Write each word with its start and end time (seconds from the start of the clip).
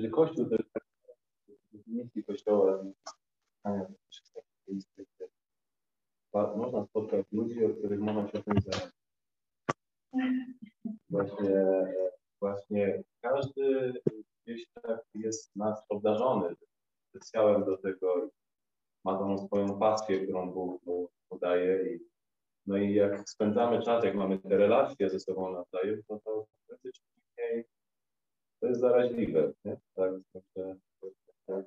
że 0.00 0.08
Kościół 0.08 0.46
to 0.46 0.54
jest 0.54 0.70
definicji 1.72 2.24
Kościoła, 2.24 2.84
można 6.56 6.86
spotkać 6.86 7.26
ludzi, 7.32 7.64
o 7.64 7.68
których 7.68 8.00
mowa 8.00 8.28
się 8.28 8.42
tym 8.42 8.54
Właśnie, 11.10 11.66
właśnie 12.40 13.02
każdy 13.20 13.92
gdzieś 14.44 14.66
tak 14.82 15.04
jest 15.14 15.56
nas 15.56 15.82
obdarzony 15.88 16.56
potencjałem 17.16 17.64
do 17.64 17.76
tego, 17.76 18.30
ma 19.04 19.18
tą 19.18 19.46
swoją 19.46 19.78
pasję, 19.78 20.20
którą 20.20 20.52
Bóg 20.52 20.86
mu 20.86 21.08
podaje. 21.28 21.94
I, 21.94 22.00
no 22.66 22.76
i 22.76 22.94
jak 22.94 23.30
spędzamy 23.30 23.82
czas, 23.82 24.04
jak 24.04 24.14
mamy 24.14 24.38
te 24.38 24.48
relacje 24.48 25.10
ze 25.10 25.20
sobą 25.20 25.52
nawzajem, 25.52 26.02
to 26.08 26.18
to 26.24 26.46
faktycznie 26.70 27.06
to 28.60 28.66
jest 28.66 28.80
zaraźliwe. 28.80 29.52
Nie? 29.64 29.76
Tak, 29.94 30.12
tak, 30.32 30.42
tak, 31.46 31.64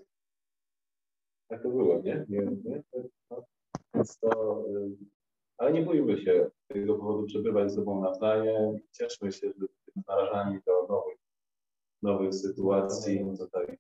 tak 1.48 1.64
to 1.64 1.70
było, 1.70 2.02
nie? 2.02 2.26
nie, 2.30 2.40
nie? 2.40 2.84
To, 2.92 3.44
to, 4.22 4.64
ale 5.58 5.74
nie 5.74 5.82
bójmy 5.82 6.18
się 6.18 6.52
z 6.66 6.74
tego 6.74 6.96
powodu 6.96 7.26
przebywać 7.26 7.72
z 7.72 7.76
sobą 7.76 8.02
nawzajem. 8.02 8.80
Cieszmy 8.92 9.32
się, 9.32 9.48
że 9.48 9.66
jesteśmy 9.66 10.04
narażani 10.08 10.60
do 10.66 10.88
nowych, 10.88 11.18
nowych 12.02 12.34
sytuacji. 12.34 13.26
Tutaj 13.40 13.78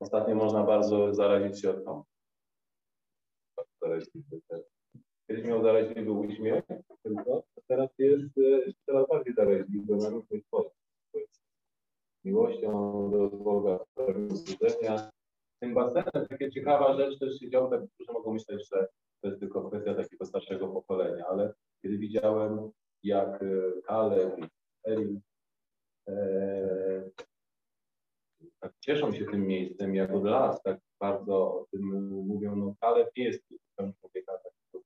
Ostatnio 0.00 0.34
można 0.34 0.62
bardzo 0.62 1.14
zarazić 1.14 1.60
się 1.60 1.70
od 1.70 2.04
Kiedyś 5.26 5.44
miał 5.44 5.62
zaraźliwy 5.62 6.12
uśmiech, 6.12 6.64
tylko 7.02 7.42
teraz 7.68 7.90
jest 7.98 8.38
e, 8.38 8.72
coraz 8.86 9.08
bardziej 9.08 9.34
zaraźliwy 9.34 9.96
na 9.96 10.08
różnych 10.08 10.44
sposób. 10.46 10.72
Miłością 12.26 12.70
do 13.10 13.28
Boga, 13.36 13.78
wzbudzenia. 14.28 15.10
Tym 15.60 15.74
basenem 15.74 16.26
takie 16.28 16.50
ciekawa 16.50 16.96
rzecz 16.96 17.18
też 17.18 17.38
się 17.38 17.50
działo, 17.50 17.70
tak, 17.70 17.80
którzy 17.94 18.12
mogą 18.12 18.32
myśleć, 18.32 18.68
że 18.72 18.88
to 19.22 19.28
jest 19.28 19.40
tylko 19.40 19.68
kwestia 19.70 19.94
takiego 19.94 20.26
starszego 20.26 20.68
pokolenia, 20.68 21.26
ale 21.26 21.54
kiedy 21.82 21.98
widziałem, 21.98 22.70
jak 23.02 23.42
e, 23.42 23.46
Kaleb 23.84 24.38
i 24.38 24.44
Erin 24.90 25.20
e, 26.08 27.10
tak 28.60 28.72
cieszą 28.80 29.12
się 29.12 29.24
tym 29.24 29.46
miejscem, 29.46 29.94
jak 29.94 30.14
od 30.14 30.24
lat 30.24 30.62
tak 30.62 30.78
bardzo 31.00 31.36
o 31.36 31.66
tym 31.70 32.08
mówią, 32.26 32.56
no 32.56 32.74
Kaleb 32.80 33.10
jest 33.16 33.42
zupełnie 33.50 33.94
człowieka, 34.00 34.32
tak 34.32 34.82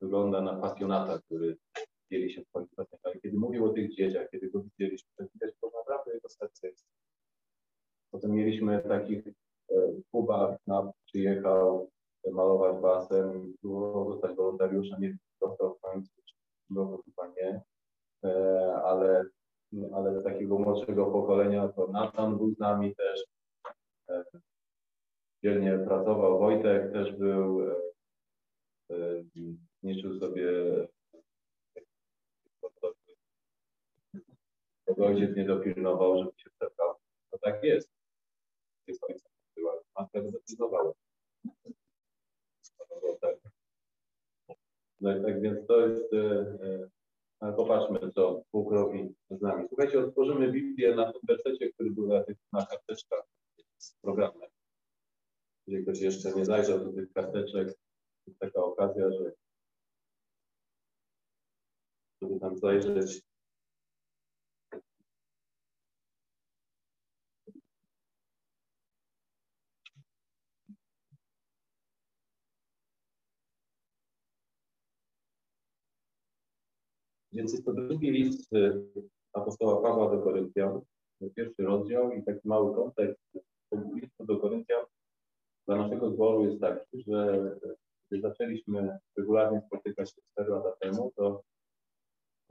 wygląda 0.00 0.40
na 0.40 0.56
pasjonata, 0.56 1.18
który 1.18 1.56
dzieli 2.14 2.32
się 2.32 2.42
w 2.42 2.48
kwalifikacjach, 2.48 3.00
ale 3.02 3.20
kiedy 3.20 3.38
mówił 3.38 3.64
o 3.64 3.72
tych 3.72 3.94
dzieciach, 3.94 4.30
kiedy 4.30 4.50
go 4.50 4.62
widzieliśmy, 4.62 5.10
to 5.16 5.24
widać, 5.34 5.50
że 5.50 5.68
naprawdę 5.78 6.14
jego 6.14 6.28
serce. 6.28 6.68
Potem 8.10 8.30
mieliśmy 8.30 8.82
takich 8.82 9.26
e, 9.26 9.32
Kuba 10.10 10.58
na 10.66 10.92
przyjechał 11.06 11.90
malować 12.32 12.82
basen, 12.82 13.54
było 13.62 14.12
dostać 14.12 14.36
wolontariusza, 14.36 14.98
nie 14.98 15.16
dostał 15.40 15.74
w 15.74 15.80
końcu, 15.80 16.12
było 16.70 17.02
chyba 17.04 17.32
nie, 17.36 17.62
e, 18.24 18.72
ale 18.84 19.24
ale 19.94 20.20
z 20.20 20.24
takiego 20.24 20.58
młodszego 20.58 21.06
pokolenia 21.06 21.68
to 21.68 21.86
Nathan 21.86 22.36
był 22.36 22.54
z 22.54 22.58
nami 22.58 22.94
też. 22.96 23.24
E, 24.08 24.24
dzielnie 25.44 25.78
pracował. 25.78 26.38
Wojtek 26.38 26.92
też 26.92 27.12
był, 27.16 27.70
e, 27.70 27.74
e, 28.90 29.24
niszczył 29.82 30.20
sobie 30.20 30.48
tego 34.84 35.03
ojciec 35.14 35.36
nie 35.36 35.44
dopilnował, 35.44 36.18
żeby 36.18 36.32
się 36.36 36.50
przepał. 36.50 36.94
To 37.30 37.38
tak 37.38 37.64
jest. 37.64 37.90
Jest 38.86 39.04
ojcem 39.04 39.30
była. 39.56 39.80
Matka 39.98 40.22
zdecydowała. 40.22 40.92
No 45.00 45.18
i 45.18 45.22
tak 45.22 45.42
więc 45.42 45.66
to 45.66 45.86
jest 45.86 46.14
ale 47.40 47.52
popatrzmy, 47.52 48.12
co 48.12 48.42
Bóg 48.52 48.72
robi 48.72 49.14
z 49.30 49.40
nami. 49.40 49.68
Słuchajcie, 49.68 50.00
otworzymy 50.00 50.52
Biblię 50.52 50.94
na 50.94 51.12
tym 51.12 51.20
wersecie, 51.24 51.72
który 51.72 51.90
był 51.90 52.06
na, 52.06 52.24
tych, 52.24 52.36
na 52.52 52.66
karteczkach 52.66 53.24
z 53.78 53.94
programem. 54.02 54.50
Jeżeli 55.66 55.84
ktoś 55.84 56.00
jeszcze 56.00 56.32
nie 56.32 56.44
zajrzał 56.44 56.78
do 56.78 56.92
tych 56.92 57.12
karteczek, 57.12 57.68
jest 58.26 58.38
taka 58.38 58.64
okazja, 58.64 59.10
że 59.10 59.32
żeby 62.22 62.40
tam 62.40 62.58
zajrzeć 62.58 63.22
Więc 77.34 77.52
jest 77.52 77.64
to 77.64 77.72
drugi 77.72 78.10
list 78.10 78.52
y, 78.52 78.84
apostoła 79.32 79.82
Pawła 79.82 80.16
do 80.16 80.22
Koryntian, 80.22 80.80
pierwszy 81.36 81.62
rozdział 81.62 82.12
i 82.12 82.24
taki 82.24 82.48
mały 82.48 82.74
kontekst 82.74 83.20
listu 83.94 84.24
do 84.24 84.36
Koryntian 84.36 84.84
dla 85.66 85.76
naszego 85.76 86.10
zboru 86.10 86.44
jest 86.44 86.60
taki, 86.60 87.02
że 87.02 87.50
gdy 88.10 88.20
zaczęliśmy 88.20 88.98
regularnie 89.16 89.62
spotykać 89.66 90.10
się 90.10 90.22
4 90.32 90.50
lata 90.50 90.72
temu, 90.80 91.12
to 91.16 91.42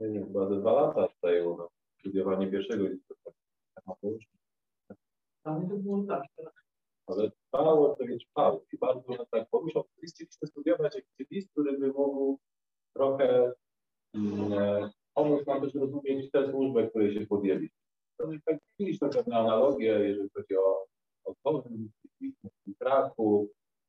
nie 0.00 0.08
wiem, 0.08 0.26
chyba 0.26 0.46
dwa 0.46 0.72
lata 0.72 1.08
zajęło 1.22 1.56
nam 1.56 1.68
studiowanie 1.98 2.50
pierwszego 2.50 2.84
listu 2.84 3.14
Ale 5.44 5.68
to 5.68 5.76
było 5.76 6.04
tak. 6.08 6.22
Ale 7.06 7.30
trwało, 7.30 7.96
to 7.96 8.04
nie 8.04 8.18
trwało. 8.18 8.64
I 8.72 8.78
bardzo 8.78 9.12
nas 9.12 9.28
tak 9.30 9.48
poruszał. 9.50 9.84
Chcieliśmy 9.96 10.48
studiować 10.48 10.94
jakiś 10.94 11.30
list, 11.30 11.50
który 11.50 11.78
by 11.78 11.86
mógł 11.86 12.38
trochę 12.96 13.52
pomóc 15.14 15.46
nam 15.46 15.60
też 15.60 15.74
rozumieć 15.74 16.30
tę 16.30 16.50
służbę, 16.50 16.88
której 16.88 17.14
się 17.14 17.26
podjęli. 17.26 17.70
To 18.16 18.32
jest 18.32 18.44
tak 18.44 18.58
widzieliśmy 18.78 19.08
pewne 19.10 19.36
analogie, 19.36 19.86
jeżeli 19.86 20.28
chodzi 20.34 20.56
o, 20.56 20.86
o 21.24 21.34
Toryn, 21.42 21.88
Kraków. 22.78 23.48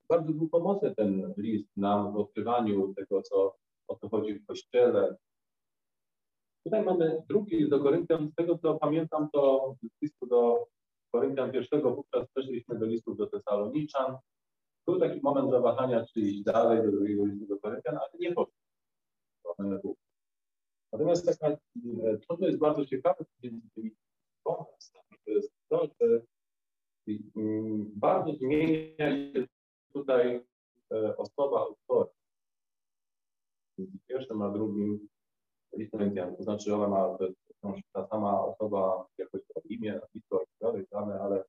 Bardzo 0.10 0.34
był 0.34 0.50
pomocny 0.50 0.96
ten 0.96 1.34
list 1.38 1.70
nam 1.78 2.14
w 2.14 2.18
odkrywaniu 2.18 2.94
tego, 2.94 3.22
co, 3.22 3.56
o 3.88 3.96
co 3.96 4.10
chodzi 4.10 4.34
w 4.34 4.46
Kościele. 4.46 5.16
Tutaj 6.64 6.86
mamy 6.86 7.22
drugi 7.30 7.70
do 7.70 7.80
Koryntian. 7.80 8.30
Z 8.32 8.36
tego, 8.36 8.58
co 8.58 8.76
pamiętam, 8.76 9.30
to 9.34 9.76
z 9.84 10.02
listu 10.02 10.26
do 10.26 10.68
Koryntian 11.12 11.52
pierwszego, 11.52 11.96
wówczas 11.96 12.28
przeszliśmy 12.36 12.80
do 12.80 12.86
listów 12.86 13.18
do 13.18 13.28
Tesaloniczan. 13.28 14.18
Był 14.88 15.00
taki 15.00 15.22
moment 15.22 15.52
zawahania, 15.52 16.06
czy 16.06 16.20
iść 16.20 16.44
dalej 16.44 16.84
do 16.84 16.92
drugiego 16.92 17.26
listu 17.26 17.48
do 17.48 17.60
Koryntian, 17.60 17.98
ale 17.98 18.10
nie 18.20 18.34
poszło. 18.34 18.54
Natomiast 20.96 21.26
taka, 21.26 21.48
e, 21.48 21.58
to, 22.28 22.38
co 22.38 22.46
jest 22.46 22.60
bardzo 22.60 22.86
ciekawe 22.86 23.26
między 23.44 23.70
tymi 23.70 23.92
pomysłami, 24.44 25.18
to 25.26 25.32
jest 25.32 25.52
to, 25.70 25.88
że 26.02 26.22
mm, 27.36 27.92
bardzo 27.96 28.34
zmienia 28.34 29.12
się 29.12 29.48
tutaj 29.94 30.46
e, 30.94 31.18
osoba 31.18 31.60
autora. 31.60 32.10
Między 33.78 33.98
pierwszym 34.08 34.42
a 34.42 34.50
drugim 34.50 35.08
listem 35.78 36.36
to 36.38 36.44
znaczy 36.44 36.76
ona 36.76 36.88
ma 36.88 37.18
ta 37.94 38.08
sama 38.08 38.46
osoba 38.46 39.08
jakoś 39.18 39.42
to 39.54 39.62
imię, 39.70 40.00
nazwisko 40.02 40.44
i 40.44 40.46
tak 40.60 40.74
dalej, 40.92 41.20
ale, 41.22 41.44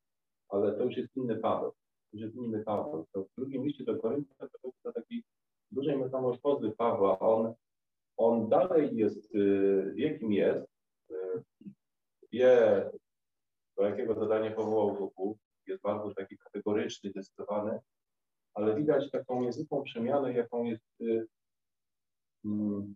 ale 0.48 0.72
to 0.72 0.84
już 0.84 0.96
jest 0.96 1.16
inny 1.16 1.36
Paweł. 1.36 1.70
To 1.70 1.76
już 2.12 2.22
jest 2.22 2.36
inny 2.36 2.64
Paweł. 2.64 3.06
To 3.12 3.22
w 3.22 3.28
drugim 3.36 3.64
liście 3.66 3.84
do 3.84 3.96
Koryntia 3.96 4.34
to 4.38 4.68
jest 4.68 4.96
taki 4.96 5.24
dużej 5.70 5.96
metamorfozy 5.96 6.70
Pawła. 6.70 7.18
On 7.18 7.54
on 8.16 8.48
dalej 8.48 8.96
jest, 8.96 9.34
y, 9.34 9.92
wie 9.94 10.18
kim 10.18 10.32
jest, 10.32 10.66
y, 11.10 11.42
wie 12.32 12.90
do 13.76 13.82
jakiego 13.82 14.14
zadania 14.14 14.50
powołał 14.50 14.94
go 14.94 15.10
Bóg, 15.16 15.38
jest 15.66 15.82
bardzo 15.82 16.14
taki 16.14 16.38
kategoryczny, 16.38 17.10
zdecydowany, 17.10 17.78
ale 18.54 18.76
widać 18.76 19.10
taką 19.10 19.42
niezwykłą 19.42 19.84
przemianę, 19.96 20.32
jaką 20.32 20.64
jest 20.64 20.82
y, 21.00 21.26
mm, 22.44 22.94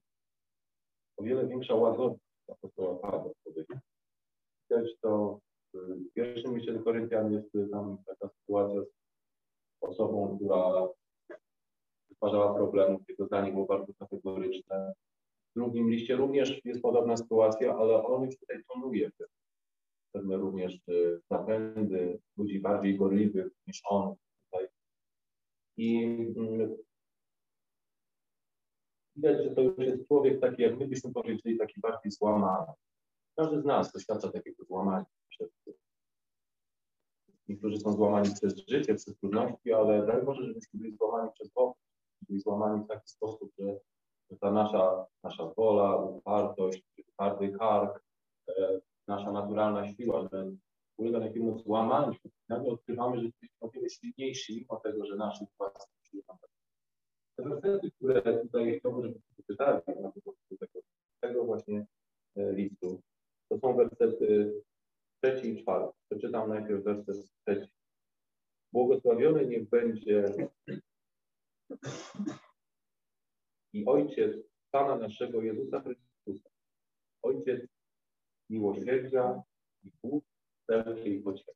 o 1.16 1.22
wiele 1.22 1.46
większa 1.46 1.74
łagodność 1.74 2.22
apostoła 2.48 2.94
Pawła. 2.94 3.32
Widać 4.70 4.98
to 5.00 5.40
w 5.74 6.12
pierwszym 6.14 6.56
liście 6.56 6.72
do 6.72 6.82
Koryntian 6.82 7.32
jest 7.32 7.70
tam 7.70 7.98
taka 8.06 8.28
sytuacja 8.28 8.82
z 8.82 8.88
osobą, 9.80 10.36
która 10.36 10.88
stwarzała 12.12 12.54
problemów, 12.54 13.08
jego 13.08 13.26
zdanie 13.26 13.52
było 13.52 13.66
bardzo 13.66 13.92
kategoryczne, 13.98 14.92
w 15.50 15.58
drugim 15.58 15.90
liście 15.90 16.16
również 16.16 16.64
jest 16.64 16.82
podobna 16.82 17.16
sytuacja, 17.16 17.76
ale 17.76 18.04
on 18.04 18.24
już 18.24 18.38
tutaj 18.38 18.64
tonuje 18.68 19.10
pewne 20.12 20.36
również 20.36 20.74
y, 20.88 21.20
napędy 21.30 22.18
ludzi 22.36 22.60
bardziej 22.60 22.98
gorliwych 22.98 23.52
niż 23.66 23.82
on. 23.84 24.14
I 25.76 26.04
mm, 26.36 26.76
widać, 29.20 29.44
że 29.44 29.50
to 29.50 29.60
już 29.60 29.78
jest 29.78 30.08
człowiek 30.08 30.40
taki, 30.40 30.62
jak 30.62 30.78
my 30.78 30.88
byśmy 30.88 31.12
powiedzieli, 31.12 31.58
taki 31.58 31.80
bardziej 31.80 32.12
złamany. 32.12 32.72
Każdy 33.36 33.60
z 33.60 33.64
nas 33.64 33.92
doświadcza 33.92 34.32
takiego 34.32 34.64
złamania 34.64 35.04
niektórzy 37.50 37.80
są 37.80 37.92
złamani 37.92 38.30
przez 38.34 38.66
życie, 38.68 38.94
przez 38.94 39.16
trudności, 39.18 39.72
ale 39.72 40.06
daj 40.06 40.24
Boże, 40.24 40.46
żebyśmy 40.46 40.80
byli 40.80 40.96
złamani 40.96 41.30
przez 41.34 41.48
Boga, 41.48 41.74
byli 42.28 42.40
złamani 42.40 42.84
w 42.84 42.88
taki 42.88 43.08
sposób, 43.08 43.50
że, 43.58 43.80
ta 44.40 44.50
nasza, 44.50 45.06
nasza 45.24 45.46
wola, 45.56 45.96
upartość, 45.96 46.84
twardy 47.12 47.52
kark, 47.58 48.04
e, 48.48 48.80
nasza 49.08 49.32
naturalna 49.32 49.94
siła, 49.94 50.28
że 50.32 50.50
ulega 50.98 51.18
jakiemuś 51.18 51.62
złamaniu. 51.62 52.14
Nagle 52.48 52.72
odkrywamy, 52.72 53.18
że 53.18 53.24
jesteśmy 53.24 53.56
o 53.60 53.70
wiele 53.70 53.90
silniejsi, 53.90 54.56
mimo 54.60 54.80
tego, 54.80 55.06
że 55.06 55.16
naszych 55.16 55.48
własnych 55.58 56.06
sił 56.10 56.22
Te 57.42 57.48
wersety, 57.48 57.90
które 57.90 58.38
tutaj 58.42 58.78
chciałbym, 58.78 59.02
żebyśmy 59.02 59.32
przeczytali 59.32 60.00
na 60.02 60.12
tego, 60.12 60.34
tego 61.20 61.44
właśnie 61.44 61.86
e, 62.36 62.52
listu, 62.52 63.02
to 63.48 63.58
są 63.58 63.76
wersety 63.76 64.54
trzeci 65.22 65.48
i 65.48 65.62
czwarty. 65.62 65.98
Przeczytam 66.10 66.48
najpierw 66.48 66.84
werset 66.84 67.16
trzeci. 67.46 67.70
Błogosławiony 68.72 69.46
niech 69.46 69.68
będzie 69.68 70.24
i 73.72 73.86
Ojciec 73.86 74.36
Pana 74.70 74.96
naszego 74.96 75.42
Jezusa 75.42 75.80
Chrystusa, 75.80 76.50
Ojciec 77.22 77.60
miłosierdzia 78.50 79.42
i 79.82 79.90
Bóg 80.02 80.24
wszelkiej 80.62 81.22
pociechy. 81.22 81.52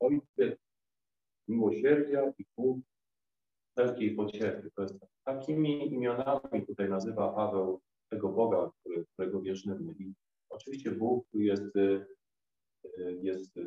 Ojciec 0.00 0.69
miłosierdzia 1.50 2.32
i 2.38 2.44
Bóg 2.56 2.78
wszelkiej 3.76 4.14
pociechy. 4.14 4.70
To 4.76 4.82
jest 4.82 4.94
takimi 5.24 5.92
imionami 5.92 6.66
tutaj 6.66 6.88
nazywa 6.88 7.32
Paweł 7.32 7.80
tego 8.10 8.28
Boga, 8.28 8.70
którego 9.12 9.40
wierzymy. 9.40 9.94
I 9.98 10.12
oczywiście 10.50 10.90
Bóg 10.90 11.26
jest, 11.32 11.76
y, 11.76 12.06
jest 13.22 13.58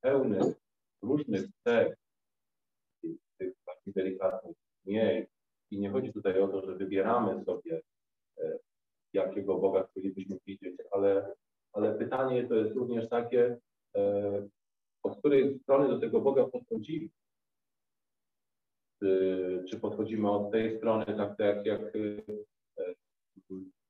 pełny 0.00 0.54
różnych 1.02 1.46
cech, 1.66 1.96
tych 3.38 3.54
takich 3.66 3.94
delikatnych 3.94 4.56
nie. 4.84 5.26
I 5.70 5.78
nie 5.78 5.90
chodzi 5.90 6.12
tutaj 6.12 6.40
o 6.40 6.48
to, 6.48 6.66
że 6.66 6.76
wybieramy 6.76 7.44
sobie, 7.44 7.82
e, 8.38 8.58
jakiego 9.12 9.58
Boga 9.58 9.86
chcielibyśmy 9.90 10.38
widzieć, 10.46 10.76
ale, 10.90 11.34
ale 11.72 11.98
pytanie 11.98 12.48
to 12.48 12.54
jest 12.54 12.74
również 12.74 13.08
takie, 13.08 13.58
od 15.02 15.18
której 15.18 15.58
strony 15.58 15.88
do 15.88 16.00
tego 16.00 16.20
Boga 16.20 16.44
podchodzimy. 16.44 17.08
Czy 19.70 19.80
podchodzimy 19.80 20.30
od 20.30 20.52
tej 20.52 20.78
strony, 20.78 21.04
tak, 21.06 21.36
tak 21.38 21.66
jak 21.66 21.80
e, 21.80 22.94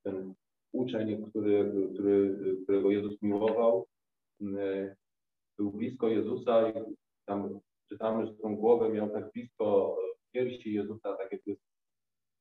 ten 0.02 0.34
uczeń, 0.72 1.24
który, 1.30 1.72
który, 1.94 2.36
którego 2.64 2.90
Jezus 2.90 3.22
miłował, 3.22 3.86
był 5.58 5.70
blisko 5.72 6.08
Jezusa 6.08 6.70
i 6.70 6.96
tam 7.26 7.60
czytamy, 7.88 8.26
że 8.26 8.34
tą 8.34 8.56
głowę 8.56 8.88
miał 8.88 9.10
tak 9.10 9.32
blisko 9.32 9.96
piersi 10.32 10.74
Jezusa, 10.74 11.16
tak 11.16 11.32
jak 11.32 11.46
jest, 11.46 11.60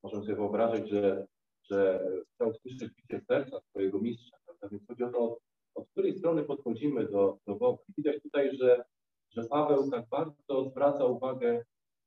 możemy 0.04 0.24
sobie 0.24 0.36
wyobrazić, 0.36 0.90
że, 0.90 1.28
że 1.64 2.08
chciał 2.36 2.54
słyszeć 2.54 2.94
bicie 2.94 3.22
serca 3.28 3.62
swojego 3.70 4.00
mistrza. 4.00 4.38
Prawda? 4.46 4.70
Więc 4.70 4.88
chodzi 4.88 5.04
o 5.04 5.10
to, 5.10 5.38
od, 5.76 5.90
której 5.90 6.18
strony 6.18 6.44
podchodzimy 6.44 7.08
do, 7.08 7.38
do 7.48 7.56
Boga. 7.56 7.84
Widać 7.98 8.22
tutaj, 8.24 8.58
że, 8.58 8.84
że 9.30 9.44
Paweł 9.44 9.92
tak 9.92 10.10
bardzo 10.10 10.70
zwraca 10.70 11.06
uwagę 11.06 11.66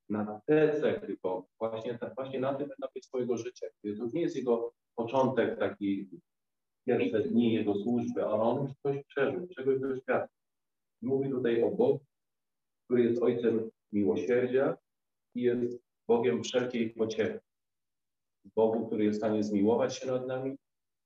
na 0.09 0.41
te 0.47 0.81
cechy, 0.81 1.17
bo 1.23 1.47
właśnie, 1.59 1.99
właśnie 2.15 2.41
na 2.41 2.55
tym 2.55 2.73
etapie 2.73 3.03
swojego 3.03 3.37
życia. 3.37 3.67
To 3.83 4.07
nie 4.13 4.21
jest 4.21 4.37
jego 4.37 4.73
początek 4.95 5.59
taki 5.59 6.09
pierwsze 6.87 7.21
dni 7.21 7.53
jego 7.53 7.75
służby, 7.75 8.25
ale 8.25 8.43
on 8.43 8.63
już 8.63 8.73
coś 8.83 9.05
przeżył, 9.05 9.49
czegoś 9.49 9.81
doświadczył. 9.81 10.39
Mówi 11.03 11.31
tutaj 11.31 11.63
o 11.63 11.71
Bogu, 11.71 12.01
który 12.85 13.05
jest 13.05 13.23
Ojcem 13.23 13.71
miłosierdzia 13.93 14.77
i 15.35 15.43
jest 15.43 15.85
Bogiem 16.09 16.43
wszelkiej 16.43 16.91
pociechy. 16.91 17.41
Bogu, 18.57 18.87
który 18.87 19.05
jest 19.05 19.19
w 19.19 19.21
stanie 19.21 19.43
zmiłować 19.43 19.97
się 19.97 20.07
nad 20.07 20.27
nami, 20.27 20.57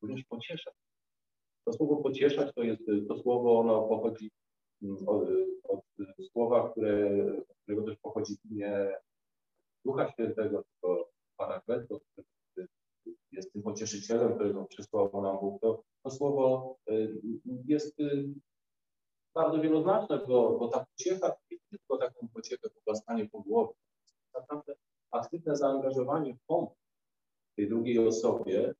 również 0.02 0.25
pocieszać. 0.25 0.75
To 1.69 1.73
słowo 1.73 1.97
pocieszać 1.97 2.55
to 2.55 2.62
jest, 2.62 2.82
to 3.09 3.19
słowo 3.19 3.61
ono 3.61 3.88
pochodzi 3.88 4.31
mm, 4.82 5.09
od, 5.09 5.29
od 5.65 5.81
słowa, 6.32 6.70
które, 6.70 7.11
którego 7.62 7.82
też 7.82 7.97
pochodzi 7.97 8.35
imię 8.50 8.93
Ducha 9.85 10.12
Świętego, 10.12 10.65
Parakletos, 11.37 12.03
który 12.12 12.69
jest 13.32 13.53
tym 13.53 13.62
pocieszycielem, 13.62 14.35
którego 14.35 14.65
przysłał 14.65 15.23
nam 15.23 15.38
Bóg. 15.41 15.61
To, 15.61 15.82
to 16.03 16.11
słowo 16.11 16.76
y, 16.91 17.20
jest 17.67 18.00
y, 18.00 18.29
bardzo 19.35 19.61
wieloznaczne, 19.61 20.19
bo, 20.29 20.59
bo 20.59 20.69
ta 20.69 20.87
pociecha 20.87 21.37
nie 21.50 21.59
tylko 21.71 21.99
taką 21.99 22.29
pociechę 22.35 22.71
pogłaskanie 22.71 23.29
po 23.29 23.41
głowie. 23.41 23.75
Naprawdę 24.35 24.75
aktywne 25.11 25.56
zaangażowanie 25.56 26.35
w 26.35 26.47
pomoc 26.47 26.75
tej 27.56 27.69
drugiej 27.69 27.99
osobie 27.99 28.75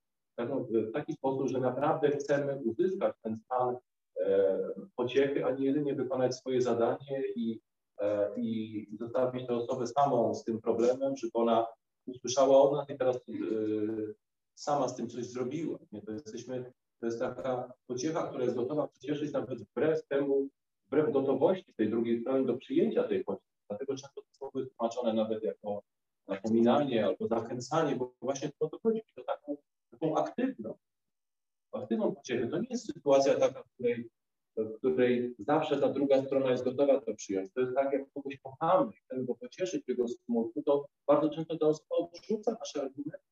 w 0.46 0.93
taki 0.93 1.12
sposób, 1.12 1.49
że 1.49 1.61
naprawdę 1.61 2.11
chcemy 2.11 2.61
uzyskać 2.64 3.17
ten 3.23 3.37
stan 3.37 3.76
e, 4.20 4.58
pociechy, 4.96 5.44
a 5.44 5.50
nie 5.50 5.67
jedynie 5.67 5.94
wykonać 5.94 6.37
swoje 6.37 6.62
zadanie 6.62 7.23
i, 7.37 7.61
e, 8.00 8.31
i 8.37 8.87
zostawić 9.00 9.46
tę 9.46 9.55
osobę 9.55 9.87
samą 9.87 10.35
z 10.35 10.44
tym 10.44 10.61
problemem, 10.61 11.17
żeby 11.17 11.32
ona 11.35 11.67
usłyszała 12.06 12.62
od 12.62 12.73
nas 12.73 12.90
i 12.90 12.99
teraz 12.99 13.17
e, 13.17 13.20
sama 14.55 14.88
z 14.88 14.96
tym 14.96 15.08
coś 15.08 15.25
zrobiła. 15.25 15.79
Nie? 15.93 16.02
To 16.02 16.12
jesteśmy 16.12 16.73
to 17.00 17.06
jest 17.06 17.19
taka 17.19 17.73
pociecha, 17.87 18.26
która 18.29 18.44
jest 18.44 18.56
gotowa 18.56 18.88
pocieszyć 18.88 19.32
nawet 19.32 19.62
wbrew 19.62 20.06
temu, 20.06 20.49
wbrew 20.87 21.12
gotowości 21.12 21.75
tej 21.76 21.91
drugiej 21.91 22.20
strony 22.20 22.46
do 22.46 22.55
przyjęcia 22.55 23.05
tej 23.05 23.25
pociechy. 23.25 23.49
Dlatego 23.69 23.96
często 23.96 24.23
to 24.52 24.58
jest 24.58 24.76
tłumaczone 24.76 25.12
nawet 25.12 25.43
jako 25.43 25.82
napominanie 26.29 27.06
albo 27.06 27.26
zachęcanie, 27.26 27.96
bo 27.96 28.14
właśnie 28.20 28.50
to, 28.58 28.69
to 28.69 28.79
chodzi 28.82 29.02
o 29.17 29.23
taką, 29.23 29.56
taką 29.98 30.16
aktywną, 30.16 30.78
aktywną 31.72 32.14
pociechę. 32.14 32.48
To 32.48 32.58
nie 32.58 32.66
jest 32.70 32.86
sytuacja 32.86 33.34
taka, 33.34 33.62
w 33.62 33.72
której, 33.74 34.10
w 34.56 34.78
której 34.78 35.34
zawsze 35.38 35.80
ta 35.80 35.88
druga 35.88 36.22
strona 36.22 36.50
jest 36.50 36.64
gotowa 36.64 37.00
to 37.00 37.14
przyjąć. 37.14 37.52
To 37.52 37.60
jest 37.60 37.74
tak, 37.74 37.92
jak 37.92 38.12
kogoś 38.12 38.38
kochamy 38.38 38.92
chcemy 38.92 39.24
go 39.24 39.34
pocieszyć 39.34 39.84
w 39.84 39.88
jego 39.88 40.08
smutku, 40.08 40.62
to 40.62 40.86
bardzo 41.06 41.30
często 41.30 41.58
ta 41.58 41.66
osoba 41.66 41.96
odrzuca 41.96 42.56
nasze 42.60 42.82
argumenty 42.82 43.28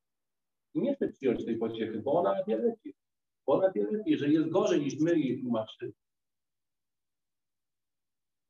i 0.74 0.80
nie 0.80 0.94
chce 0.94 1.08
przyjąć 1.08 1.44
tej 1.44 1.56
pociechy, 1.56 1.98
bo 1.98 2.12
ona 2.12 2.44
wie 2.44 2.56
lepiej. 2.56 2.94
Bo 3.46 3.52
ona 3.52 3.72
wie 3.72 3.84
lepiej, 3.84 4.12
jeżeli 4.12 4.34
jest 4.34 4.48
gorzej 4.48 4.80
niż 4.80 5.00
my 5.00 5.18
jej 5.18 5.40
tłumaczymy. 5.40 5.92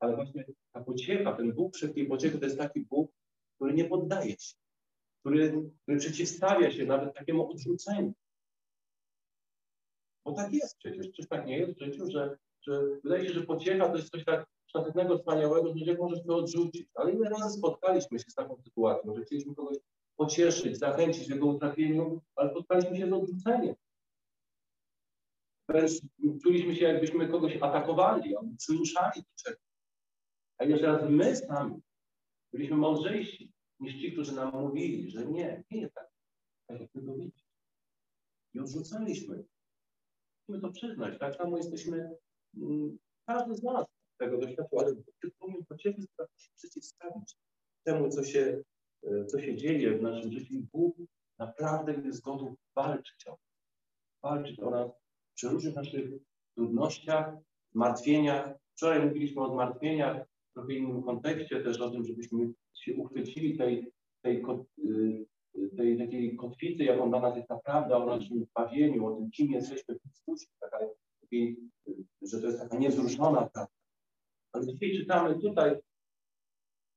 Ale 0.01 0.17
właśnie 0.17 0.45
ta 0.73 0.85
pociecha, 0.85 1.33
ten 1.33 1.53
Bóg 1.53 1.77
wszelkiej 1.77 2.07
pociechy 2.07 2.39
to 2.39 2.45
jest 2.45 2.59
taki 2.59 2.81
Bóg, 2.81 3.13
który 3.57 3.75
nie 3.75 3.85
poddaje 3.85 4.31
się, 4.31 4.55
który, 5.27 5.71
który 5.83 5.99
przeciwstawia 5.99 6.71
się 6.71 6.85
nawet 6.85 7.15
takiemu 7.15 7.51
odrzuceniu. 7.51 8.13
Bo 10.25 10.33
tak 10.33 10.53
jest 10.53 10.79
przecież. 10.79 11.13
Czyż 11.13 11.29
tak 11.29 11.47
nie 11.47 11.59
jest 11.59 11.73
w 11.73 11.85
życiu, 11.85 12.11
że, 12.11 12.39
że 12.61 12.83
wydaje 13.05 13.29
się, 13.29 13.35
że 13.35 13.43
pociecha 13.43 13.89
to 13.89 13.97
jest 13.97 14.11
coś 14.11 14.25
tak 14.25 14.47
szlachetnego, 14.67 15.19
wspaniałego, 15.19 15.69
że 15.69 15.85
nie 15.85 15.95
możesz 15.95 16.25
to 16.27 16.37
odrzucić. 16.37 16.89
Ale 16.95 17.13
ile 17.13 17.31
razy 17.31 17.59
spotkaliśmy 17.59 18.19
się 18.19 18.31
z 18.31 18.35
taką 18.35 18.57
sytuacją, 18.63 19.15
że 19.17 19.25
chcieliśmy 19.25 19.55
kogoś 19.55 19.77
pocieszyć, 20.17 20.79
zachęcić 20.79 21.27
w 21.27 21.31
jego 21.31 21.47
utrapieniu, 21.47 22.23
ale 22.37 22.51
spotkaliśmy 22.51 22.97
się 22.97 23.09
z 23.09 23.13
odrzuceniem. 23.13 23.75
Wręcz 25.69 25.93
czuliśmy 26.43 26.77
się, 26.77 26.85
jakbyśmy 26.85 27.29
kogoś 27.29 27.57
atakowali, 27.57 28.37
albo 28.37 28.57
przymuszali 28.59 29.23
do 29.23 29.29
czegoś. 29.37 29.61
A 30.59 30.87
raz 30.87 31.11
my 31.11 31.37
sami 31.37 31.83
byliśmy 32.53 32.77
mądrzejsi 32.77 33.56
niż 33.81 34.01
ci, 34.01 34.13
którzy 34.13 34.35
nam 34.35 34.63
mówili, 34.63 35.11
że 35.11 35.27
nie, 35.27 35.65
nie 35.71 35.81
jest 35.81 35.95
tak, 35.95 36.09
tak 36.69 36.81
jak 36.81 36.91
to 36.93 37.01
widzicie. 37.01 37.45
I 38.55 38.61
odrzucaliśmy. 38.61 39.45
Musimy 40.49 40.63
to 40.63 40.73
przyznać. 40.73 41.19
Tak 41.19 41.37
samo 41.37 41.57
jesteśmy, 41.57 42.17
mm, 42.57 42.99
każdy 43.27 43.55
z 43.55 43.63
nas 43.63 43.87
tego 44.19 44.39
doświadczył, 44.39 44.81
ale 44.81 44.95
powinien 45.39 45.65
pociechy 45.65 46.03
się 46.03 46.51
przeciwstawić 46.57 47.37
temu, 47.85 48.09
co 48.09 48.25
się, 48.25 48.63
e, 49.03 49.27
co 49.27 49.41
się 49.41 49.57
dzieje 49.57 49.99
w 49.99 50.03
naszym 50.03 50.33
życiu. 50.33 50.55
Bóg 50.73 50.97
naprawdę 51.39 51.93
jest 51.93 52.21
gotów 52.21 52.59
walczyć 52.75 53.27
o 53.27 53.31
nas. 53.31 53.41
Walczyć 54.23 54.61
o 54.61 54.71
nas 54.71 54.91
przy 55.35 55.49
różnych 55.49 55.75
naszych 55.75 56.11
trudnościach, 56.55 57.35
martwieniach. 57.75 58.55
Wczoraj 58.77 59.07
mówiliśmy 59.07 59.43
o 59.43 59.51
zmartwieniach, 59.51 60.27
trochę 60.57 60.75
innym 60.75 61.03
kontekście 61.03 61.61
też 61.61 61.81
o 61.81 61.91
tym, 61.91 62.05
żebyśmy 62.05 62.53
się 62.75 62.95
uchwycili 62.95 63.59
tej, 63.59 63.93
tej, 64.23 64.45
y, 64.79 65.27
tej 65.77 65.99
takiej 65.99 66.37
kotwicy, 66.37 66.85
jaką 66.85 67.11
dla 67.11 67.21
nas 67.21 67.37
jest 67.37 67.49
naprawdę 67.49 67.97
o 67.97 68.07
naszym 68.07 68.45
zbawieniu, 68.45 69.07
o 69.07 69.17
tym, 69.17 69.31
kim 69.31 69.53
jesteśmy 69.53 69.95
w 69.95 70.03
Chrystusie, 70.03 70.47
taka, 70.61 70.79
takiej, 71.21 71.57
że 72.23 72.41
to 72.41 72.47
jest 72.47 72.61
taka 72.61 72.77
niewzruszona 72.79 73.49
prawda. 73.53 73.73
Ale 74.53 74.67
dzisiaj 74.67 74.97
czytamy 74.97 75.41
tutaj 75.41 75.77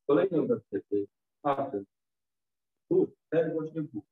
kolejnym 0.07 0.47
wersety, 0.47 1.07
czwartym. 1.39 1.85
Bóg, 2.89 3.09
ten 3.29 3.53
właśnie 3.53 3.81
Bóg, 3.81 4.05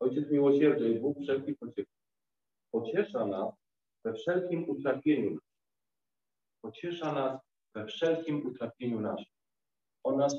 Ojciec 0.00 0.30
miłosierdzia 0.30 0.86
i 0.88 1.00
Bóg 1.00 1.18
wszelki 1.18 1.54
pociechy, 1.54 1.90
pociesza 2.70 3.26
nas 3.26 3.54
we 4.04 4.14
wszelkim 4.14 4.70
utrapieniu 4.70 5.38
pociesza 6.62 7.12
nas 7.12 7.40
we 7.74 7.86
wszelkim 7.86 8.46
utrapieniu 8.46 9.00
naszym. 9.00 9.32
On 10.04 10.16
nas 10.16 10.36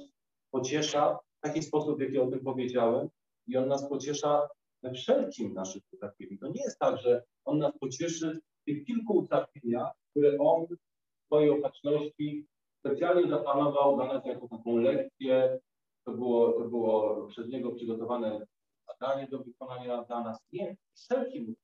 pociesza 0.52 1.20
w 1.38 1.42
taki 1.42 1.64
sposób, 1.64 1.98
w 1.98 2.02
jaki 2.02 2.20
o 2.20 2.28
tym 2.28 2.40
powiedziałem, 2.40 3.10
i 3.48 3.58
on 3.58 3.68
nas 3.68 3.90
pociesza 3.90 4.48
we 4.84 4.94
wszelkim 4.94 5.54
naszym 5.54 5.82
utrapieniu. 5.94 6.38
To 6.38 6.48
nie 6.48 6.64
jest 6.64 6.80
tak, 6.80 7.02
że 7.02 7.24
on 7.46 7.58
nas 7.58 7.78
pocieszy 7.80 8.40
w 8.62 8.66
tych 8.66 8.86
kilku 8.86 9.18
utrapieniach, 9.18 9.92
które 10.12 10.38
on 10.40 10.66
w 10.66 11.26
swojej 11.26 11.50
opatrzności 11.50 12.46
specjalnie 12.80 13.30
zaplanował 13.30 13.96
dla 13.96 14.08
nas 14.08 14.26
jako 14.26 14.48
taką 14.48 14.78
lekcję. 14.78 15.60
To 16.06 16.12
było, 16.12 16.52
to 16.54 16.70
było 16.70 17.28
przez 17.28 17.50
niego 17.50 17.72
przygotowane 17.72 18.46
zadanie 18.88 19.28
do 19.28 19.40
wykonania 19.40 20.04
dla 20.04 20.24
nas. 20.24 20.40
Nie, 20.54 20.78
wszelkim, 20.96 21.56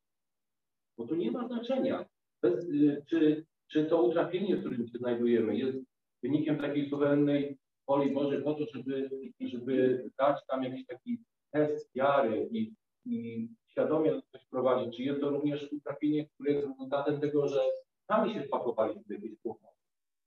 bo 0.98 1.08
tu 1.08 1.16
nie 1.16 1.32
ma 1.32 1.48
znaczenia, 1.48 2.06
bez, 2.42 2.66
y, 2.66 3.04
czy, 3.10 3.46
czy 3.72 3.86
to 3.86 4.04
utrapienie, 4.04 4.56
w 4.56 4.60
którym 4.60 4.88
się 4.88 4.98
znajdujemy, 4.98 5.58
jest 5.58 5.78
wynikiem 6.24 6.58
takiej 6.58 6.90
suwerennej 6.90 7.58
woli 7.88 8.14
Bożej 8.14 8.44
po 8.44 8.54
to, 8.54 8.66
żeby, 8.74 9.10
żeby 9.40 10.06
dać 10.18 10.38
tam 10.48 10.64
jakiś 10.64 10.86
taki 10.88 11.20
test 11.52 11.92
wiary 11.96 12.50
i, 12.52 12.74
i 13.06 13.48
świadomie 13.68 14.22
coś 14.32 14.46
prowadzić. 14.46 14.98
Czy 14.98 15.04
jest 15.04 15.22
to 15.22 15.30
również 15.30 15.72
utrapienie, 15.72 16.28
które 16.28 16.52
jest 16.52 16.68
rezultatem 16.68 17.22
tego, 17.22 17.48
że 17.48 17.62
sami 18.08 18.34
się 18.34 18.42
wpakowaliśmy 18.42 19.04
w 19.04 19.10
jakieś 19.10 19.40
kłopoty? 19.44 19.76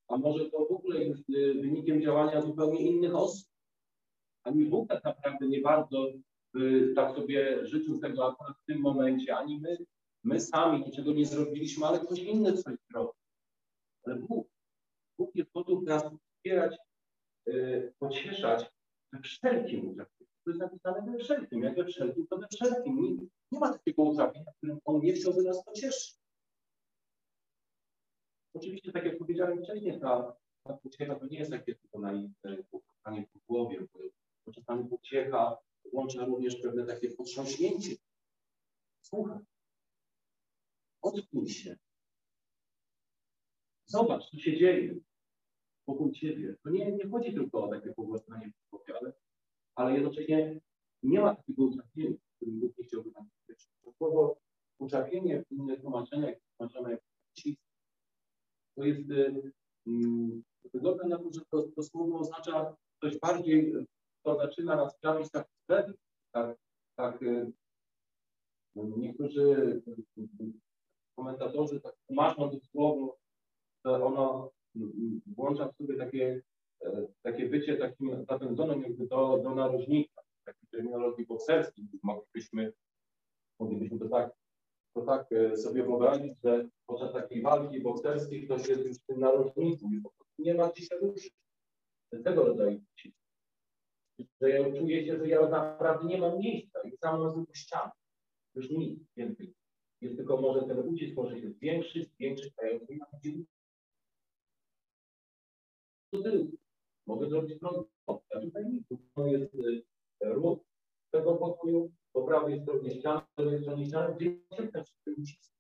A 0.09 0.17
może 0.17 0.51
to 0.51 0.67
w 0.67 0.73
ogóle 0.73 1.05
jest 1.05 1.31
y, 1.31 1.55
wynikiem 1.55 2.03
działania 2.03 2.41
zupełnie 2.41 2.81
innych 2.81 3.15
osób? 3.15 3.49
Ani 4.43 4.65
Bóg 4.65 4.89
tak 4.89 5.05
naprawdę 5.05 5.49
nie 5.49 5.61
bardzo 5.61 6.07
by 6.55 6.93
tak 6.97 7.17
sobie 7.17 7.67
życzył 7.67 7.99
tego 7.99 8.29
akurat 8.33 8.57
w 8.57 8.65
tym 8.65 8.81
momencie, 8.81 9.37
ani 9.37 9.61
my, 9.61 9.79
my 10.25 10.41
sami 10.41 10.85
niczego 10.87 11.13
nie 11.13 11.27
zrobiliśmy, 11.27 11.87
ale 11.87 12.01
ktoś 12.01 12.19
inny 12.19 12.53
coś 12.53 12.75
zrobił. 12.91 13.24
Ale 14.05 14.17
Bóg, 14.17 14.49
Bóg 15.19 15.35
jest 15.35 15.53
gotów 15.53 15.83
nas 15.83 16.03
wspierać, 16.37 16.77
yy, 17.47 17.95
pocieszać 17.99 18.71
we 19.13 19.21
wszelkim 19.21 19.89
utrapieniu. 19.89 20.31
To 20.45 20.51
jest 20.51 20.61
napisane 20.61 21.13
we 21.13 21.19
wszelkim. 21.19 21.63
Jak 21.63 21.77
we 21.77 21.85
wszelkim, 21.85 22.27
to 22.27 22.39
we 22.39 22.49
wszelkim. 22.49 23.03
Nie, 23.03 23.11
nie 23.53 23.59
ma 23.59 23.73
takiego 23.73 24.03
utrapienia, 24.03 24.53
którym 24.57 24.79
On 24.85 25.01
nie 25.01 25.13
chciałby 25.13 25.43
nas 25.43 25.65
pocieszyć. 25.65 26.19
Oczywiście, 28.55 28.93
tak 28.93 29.05
jak 29.05 29.19
powiedziałem 29.19 29.63
wcześniej, 29.65 30.01
ta, 30.01 30.37
ta 30.67 30.75
pociecha 30.77 31.15
to 31.15 31.27
nie 31.27 31.39
jest 31.39 31.51
takie 31.51 31.75
tylko 31.75 31.99
na 31.99 32.13
pukanie 32.71 33.27
po 33.33 33.39
głowie, 33.49 33.87
bo, 34.47 34.53
czasami 34.53 34.89
pociecha 34.89 35.59
łączy 35.93 36.19
również 36.25 36.57
pewne 36.57 36.87
takie 36.87 37.11
potrząśnięcie. 37.11 37.97
Słuchaj, 39.01 39.39
odpój 41.03 41.49
się. 41.49 41.77
Zobacz, 43.87 44.31
co 44.31 44.39
się 44.39 44.57
dzieje 44.57 44.95
wokół 45.87 46.13
ciebie. 46.13 46.57
To 46.63 46.71
nie, 46.71 46.93
nie 46.93 47.09
chodzi 47.09 47.35
tylko 47.35 47.65
o 47.65 47.69
takie 47.69 47.93
pogłaskanie 47.93 48.53
w 48.73 48.91
ale, 49.01 49.13
ale 49.75 49.95
jednocześnie 49.95 50.61
nie 51.03 51.21
ma 51.21 51.35
takiego 51.35 51.65
utrapienia, 51.65 52.17
którym 52.37 52.61
Bóg 52.61 52.79
nie 52.79 52.85
chciałby 52.85 53.11
nam 53.11 53.29
powiedzieć. 53.31 53.69
Słowo 53.97 54.37
utrapienie 54.79 55.45
w 55.45 55.53
innych 55.53 55.81
tłumaczeniach, 55.81 56.35
tłumaczone 56.57 56.99
to 58.77 58.85
jest 58.85 59.09
wygląda 60.73 61.07
na 61.07 61.19
to, 61.19 61.33
że 61.33 61.41
to, 61.51 61.63
to 61.63 61.83
słowo 61.83 62.19
oznacza 62.19 62.77
coś 63.01 63.19
bardziej, 63.19 63.87
to 64.23 64.37
zaczyna 64.37 64.77
nas 64.77 64.99
trafić 64.99 65.31
tak 65.31 65.49
wtedy, 65.65 65.95
tak, 66.33 66.57
tak 66.97 67.23
y, 67.23 67.53
niektórzy 68.77 69.83
komentatorzy 71.17 71.81
tak 71.81 71.95
tłumaczą 72.07 72.51
to 72.51 72.61
słowo, 72.61 73.19
że 73.85 74.05
ono 74.05 74.51
włącza 75.27 75.69
w 75.69 75.77
sobie 75.77 75.97
takie, 75.97 76.43
e, 76.85 77.07
takie 77.23 77.49
bycie 77.49 77.77
takim 77.77 78.25
zapędzonym 78.25 78.85
do 79.55 79.63
narożnika, 79.63 80.23
takiej 80.45 80.69
terminologii 80.69 81.27
bokserskiej. 81.27 81.89
Moglibyśmy, 82.03 82.73
moglibyśmy 83.59 83.99
to 83.99 84.09
tak 84.09 84.31
to 84.95 85.03
tak 85.03 85.33
e, 85.33 85.57
sobie 85.57 85.83
wyobrazić, 85.83 86.33
że 86.45 86.69
podczas 86.87 87.13
takiej 87.13 87.43
walki 87.43 87.81
bokserskiej 87.81 88.45
ktoś 88.45 88.69
jest 88.69 88.85
już 88.85 88.99
w 88.99 89.07
tym 89.07 89.21
narożniku 89.21 89.91
i 89.93 90.01
po 90.01 90.11
prostu 90.11 90.43
nie 90.43 90.55
ma 90.55 90.69
gdzie 90.69 90.87
się. 91.17 91.31
Tego 92.25 92.45
rodzaju 92.45 92.81
Że 94.41 94.51
ja 94.51 94.73
czuję 94.73 95.07
się, 95.07 95.19
że 95.19 95.29
ja 95.29 95.49
naprawdę 95.49 96.09
nie 96.09 96.19
mam 96.19 96.39
miejsca 96.39 96.81
i 96.83 96.97
sam 96.97 97.23
na 97.23 97.31
zwykłą 97.31 97.55
ścianę. 97.55 97.91
Już 98.55 98.71
nic 98.71 99.01
więcej. 99.17 99.55
Jest 100.01 100.17
tylko 100.17 100.41
może 100.41 100.63
ten 100.63 100.79
ucisk 100.79 101.17
może 101.17 101.41
się 101.41 101.51
zwiększyć, 101.51 102.09
zwiększyć, 102.13 102.53
a 102.59 102.67
ja 102.67 102.73
już 102.73 102.89
nie 102.89 102.97
mam 102.97 103.09
gdzie 103.21 103.45
Mogę 107.07 107.29
zrobić 107.29 107.59
krok, 107.59 107.89
a 108.07 108.41
tutaj 108.41 108.67
nic. 108.67 108.87
To 109.15 109.27
jest 109.27 109.55
e, 110.21 110.33
ruch 110.33 110.59
tego 111.11 111.35
pokoju, 111.35 111.93
po 112.15 112.23
prawej 112.23 112.63
stronie 112.63 112.91
stronie 113.65 113.87
ściany, 113.87 114.15
gdzie 114.15 114.39
ucisk. 115.19 115.55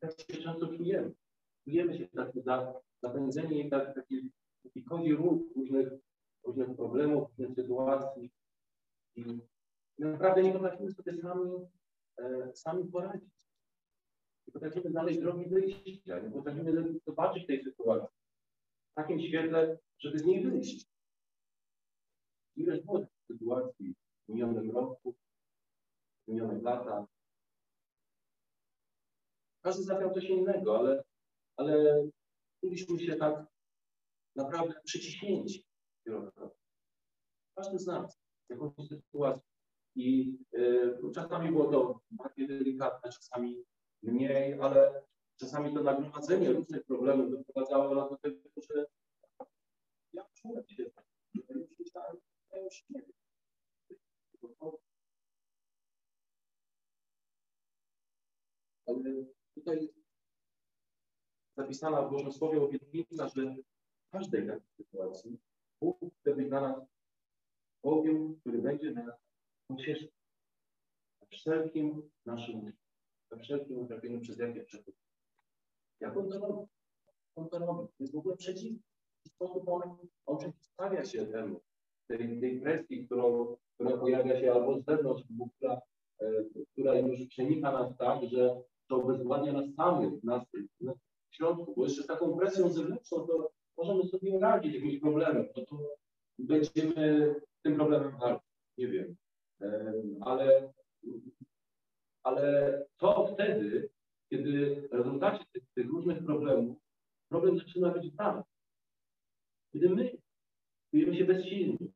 Tak 0.00 0.10
się 0.20 0.42
często 0.42 0.66
czujemy. 0.66 1.14
Czujemy 1.64 1.98
się 1.98 2.08
tak 2.08 2.32
zapędzeni 3.02 3.66
i 3.66 3.70
tak, 3.70 3.94
taki, 3.94 4.30
taki 4.62 4.84
kozi 4.84 5.14
różnych, 5.14 5.88
różnych 6.44 6.76
problemów, 6.76 7.28
różnych 7.28 7.56
sytuacji. 7.56 8.30
I 9.16 9.24
naprawdę 9.98 10.42
nie 10.42 10.52
potrafimy 10.52 10.92
sobie 10.92 11.22
sami, 11.22 11.50
e, 12.18 12.52
sami 12.54 12.84
poradzić. 12.84 13.30
Nie 14.46 14.52
potrafimy 14.52 14.90
znaleźć 14.90 15.18
drogi 15.18 15.48
wyjścia, 15.48 16.20
nie 16.20 16.30
potrafimy 16.30 16.98
zobaczyć 17.06 17.46
tej 17.46 17.64
sytuacji 17.64 18.16
w 18.90 18.94
takim 18.94 19.20
świetle, 19.20 19.78
żeby 19.98 20.18
z 20.18 20.24
niej 20.24 20.44
wyjść. 20.44 20.86
Ileż 22.56 22.80
było 22.80 23.06
sytuacji 23.26 23.94
w 24.28 24.32
minionym 24.32 24.70
roku, 24.70 25.14
minionych 26.30 26.62
latach. 26.62 27.04
Każdy 29.62 29.82
zabrał 29.82 30.14
coś 30.14 30.24
innego, 30.24 30.78
ale, 30.78 31.04
ale 31.56 32.04
czuliśmy 32.60 32.98
się 32.98 33.16
tak 33.16 33.46
naprawdę 34.36 34.80
przyciśnięci 34.84 35.64
Każdy 37.54 37.78
z 37.78 37.86
nas 37.86 38.18
jakąś 38.48 38.72
sytuację. 38.88 39.50
I 39.96 40.38
y, 40.54 40.98
czasami 41.14 41.48
było 41.48 41.72
to 41.72 42.00
bardziej 42.10 42.48
delikatne, 42.48 43.10
czasami 43.12 43.64
mniej, 44.02 44.60
ale 44.60 45.02
czasami 45.40 45.74
to 45.74 45.82
nagromadzenie 45.82 46.52
różnych 46.52 46.84
problemów 46.84 47.30
doprowadzało 47.30 47.94
do 47.94 48.16
tego, 48.16 48.38
że 48.56 48.86
ja 50.12 50.24
czułem 50.34 50.68
się 50.68 50.90
tak, 50.90 51.04
już 51.34 51.78
myślałem, 51.78 52.16
ja 52.52 52.60
już 52.60 52.84
nie 52.90 53.00
wiem. 53.00 53.12
Ale 58.86 59.24
tutaj 59.70 59.88
zapisana 61.56 62.02
w 62.02 62.10
Bożym 62.10 62.32
Słowie 62.32 62.62
obietnica, 62.62 63.28
że 63.28 63.54
w 63.54 64.10
każdej 64.12 64.46
takiej 64.46 64.70
sytuacji 64.76 65.38
Bóg 65.82 65.98
chce 66.20 66.34
być 66.34 66.48
dla 66.48 66.60
nas 66.60 66.84
Bogiem, 67.84 68.40
który 68.40 68.58
będzie 68.58 68.90
nas 68.90 69.14
pocieszyć 69.68 70.12
we 71.20 71.26
wszelkim 71.26 72.10
naszym, 72.26 72.72
we 73.30 73.38
wszelkim 73.38 73.78
utrapieniu 73.78 74.20
przez 74.20 74.38
jakie 74.38 74.64
przechodzimy. 74.64 74.96
Jak 76.00 76.16
on 76.16 76.30
to 76.30 76.38
robi? 76.38 76.66
On 77.36 77.48
to 77.48 77.58
robi. 77.58 77.88
Jest 77.98 78.12
w 78.12 78.18
ogóle 78.18 78.36
przeciwny. 78.36 78.78
W 79.26 79.28
sposób 79.28 79.68
on, 79.68 79.96
on 80.26 80.38
przeciwstawia 80.38 81.04
się 81.04 81.26
temu, 81.26 81.60
tej, 82.08 82.40
tej 82.40 82.60
presji, 82.60 83.06
którą, 83.06 83.56
która 83.74 83.96
pojawia 83.96 84.40
się 84.40 84.52
albo 84.52 84.80
z 84.80 84.84
zewnątrz, 84.84 85.22
która, 85.56 85.80
e, 86.20 86.44
która 86.72 86.98
już 86.98 87.26
przenika 87.28 87.72
nas 87.72 87.96
tak, 87.96 88.24
że 88.24 88.62
to 88.90 88.96
obezwładnia 88.96 89.52
nas 89.52 89.74
samych, 89.74 90.24
nas, 90.24 90.42
nas 90.80 90.96
w 91.30 91.36
środku, 91.36 91.74
bo 91.76 91.84
jeszcze 91.84 92.02
z 92.02 92.06
taką 92.06 92.38
presją 92.38 92.68
zewnętrzną 92.68 93.26
to 93.26 93.50
możemy 93.76 94.04
sobie 94.04 94.38
radzić 94.38 94.74
jakimś 94.74 95.00
problemem, 95.00 95.48
to, 95.54 95.66
to 95.66 95.78
będziemy 96.38 97.34
tym 97.62 97.76
problemem 97.76 98.18
walczyć, 98.18 98.48
nie 98.78 98.88
wiem. 98.88 99.16
Ale, 100.20 100.72
ale 102.22 102.42
to 102.96 103.26
wtedy, 103.34 103.90
kiedy 104.30 104.88
w 104.92 104.94
rezultacie 104.94 105.44
tych, 105.52 105.62
tych 105.74 105.86
różnych 105.86 106.24
problemów, 106.24 106.78
problem 107.28 107.58
zaczyna 107.58 107.90
być 107.90 108.16
tam. 108.16 108.42
Kiedy 109.72 109.88
my 109.88 110.18
czujemy 110.90 111.16
się 111.16 111.24
bezsilni, 111.24 111.92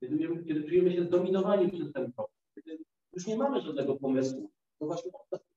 kiedy, 0.00 0.44
kiedy 0.44 0.62
czujemy 0.62 0.92
się 0.92 1.04
zdominowani 1.04 1.72
przez 1.72 1.92
ten 1.92 2.12
problem, 2.12 2.38
kiedy 2.54 2.78
już 3.12 3.26
nie 3.26 3.36
mamy 3.36 3.60
żadnego 3.60 3.96
pomysłu, 3.96 4.50
to 4.78 4.86
właśnie 4.86 5.10
tak, 5.12 5.22
nie 5.30 5.38
o 5.38 5.47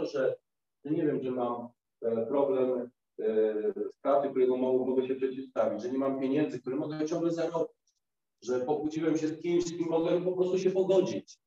to, 0.00 0.06
że, 0.06 0.36
nie 0.84 1.06
wiem, 1.06 1.22
że 1.22 1.30
mam 1.30 1.68
e, 2.02 2.26
problem 2.26 2.90
e, 3.20 3.72
straty, 3.98 4.30
którego 4.30 4.56
mogę 4.56 5.06
się 5.06 5.14
przeciwstawić, 5.14 5.82
że 5.82 5.90
nie 5.90 5.98
mam 5.98 6.20
pieniędzy, 6.20 6.60
które 6.60 6.76
mogę 6.76 7.06
ciągle 7.06 7.30
zarobić, 7.30 7.76
że 8.42 8.60
pokłóciłem 8.60 9.18
się 9.18 9.28
z 9.28 9.42
kimś, 9.42 9.64
z 9.64 9.78
kim 9.78 9.88
mogę 9.88 10.20
po 10.20 10.32
prostu 10.32 10.58
się 10.58 10.70
pogodzić. 10.70 11.38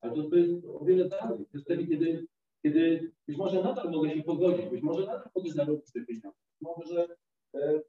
Ale 0.00 0.12
to, 0.12 0.36
jest 0.36 0.64
o 0.64 0.84
wiele 0.84 1.08
dalej. 1.08 1.38
To 1.38 1.50
jest 1.52 1.64
wtedy, 1.64 1.86
kiedy, 1.86 2.26
kiedy 2.62 3.12
być 3.28 3.36
może 3.36 3.62
nadal 3.62 3.90
mogę 3.90 4.14
się 4.14 4.22
pogodzić, 4.22 4.66
być 4.66 4.82
może 4.82 5.06
nadal 5.06 5.30
mogę 5.34 5.50
zarobić 5.50 5.92
te 5.92 6.00
pieniądze, 6.00 6.38
może 6.60 7.16
e, 7.54 7.80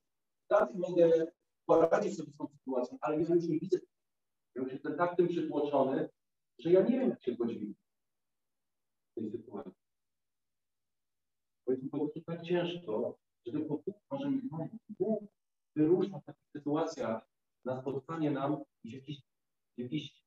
dalej 0.50 0.76
mogę 0.76 1.28
poradzić 1.66 2.18
sobie 2.18 2.32
z 2.32 2.38
tą 2.38 2.48
sytuacją, 2.48 2.98
ale 3.02 3.22
ja 3.22 3.36
już 3.36 3.48
nie 3.48 3.60
widzę. 3.60 3.80
Ja 4.56 4.64
jestem 4.72 4.98
tak 4.98 5.18
tym 5.18 5.28
przytłoczony, 5.28 6.10
że 6.60 6.72
ja 6.72 6.82
nie 6.82 7.00
wiem, 7.00 7.10
jak 7.10 7.24
się 7.24 7.32
godzić 7.32 7.64
w 9.18 9.22
tej 9.22 9.32
sytuacji. 9.32 9.72
Bo 11.66 11.74
jest 11.74 11.92
po 11.92 12.10
tak 12.26 12.42
ciężko, 12.42 13.18
że 13.46 13.52
tylko 13.52 13.78
Bóg 13.78 13.96
może 14.12 14.30
mi. 14.30 14.42
Bóg 15.00 15.24
wyrusza 15.76 16.20
w 16.20 16.26
takich 16.26 16.50
sytuacjach 16.56 17.28
na 17.66 17.82
spotkanie 17.82 18.32
nam 18.32 18.64
i 18.84 18.90
w 18.90 18.94
jakiś, 18.94 19.22
w 19.78 19.82
jakiś 19.82 20.24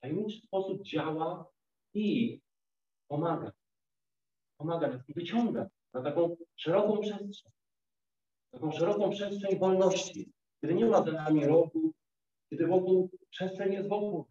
tajemniczy 0.00 0.46
sposób 0.46 0.82
działa 0.82 1.50
i 1.94 2.40
pomaga. 3.08 3.52
Pomaga 4.60 4.88
nas 4.88 5.08
i 5.08 5.14
wyciąga 5.14 5.68
na 5.94 6.02
taką 6.02 6.36
szeroką 6.56 7.00
przestrzeń. 7.00 7.52
Taką 8.50 8.72
szeroką 8.72 9.10
przestrzeń 9.10 9.58
wolności. 9.58 10.32
Kiedy 10.60 10.74
nie 10.74 10.86
ma 10.86 11.04
za 11.04 11.12
nami 11.12 11.46
rogu, 11.46 11.92
kiedy 12.50 12.66
wokół 12.66 13.10
przestrzeń 13.30 13.72
jest 13.72 13.88
wokół. 13.88 14.26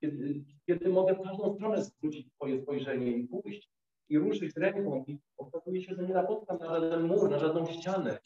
Kiedy, 0.00 0.44
kiedy 0.66 0.88
mogę 0.88 1.14
w 1.14 1.22
każdą 1.22 1.54
stronę 1.54 1.84
zwrócić 1.84 2.32
swoje 2.32 2.62
spojrzenie 2.62 3.10
i 3.10 3.28
pójść 3.28 3.70
i 4.08 4.18
ruszyć 4.18 4.56
ręką 4.56 5.04
i 5.06 5.18
okazuje 5.36 5.82
się, 5.82 5.94
że 5.94 6.02
nie 6.02 6.14
napotkam 6.14 6.58
na 6.58 6.66
żaden 6.66 7.02
mur, 7.02 7.30
na 7.30 7.38
żadną 7.38 7.66
ścianę. 7.66 8.18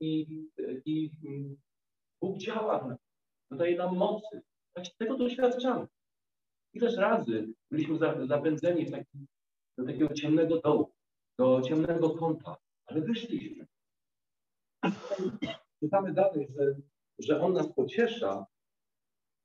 I, 0.00 0.20
i, 0.84 1.10
i 1.24 1.56
Bóg 2.22 2.38
działa, 2.38 2.96
dodaje 3.50 3.76
nam 3.76 3.96
mocy. 3.96 4.42
Tego 4.98 5.16
doświadczamy. 5.16 5.86
Ileż 6.72 6.96
razy 6.96 7.48
byliśmy 7.70 7.98
zapędzeni 8.26 8.86
w 8.86 8.90
taki, 8.90 9.26
do 9.78 9.84
takiego 9.84 10.14
ciemnego 10.14 10.60
dołu, 10.60 10.92
do 11.38 11.60
ciemnego 11.60 12.10
kąta, 12.10 12.56
ale 12.86 13.00
wyszliśmy. 13.00 13.66
Czytamy 15.80 16.12
dalej, 16.12 16.48
że, 16.56 16.74
że 17.18 17.40
On 17.40 17.52
nas 17.52 17.72
pociesza, 17.72 18.46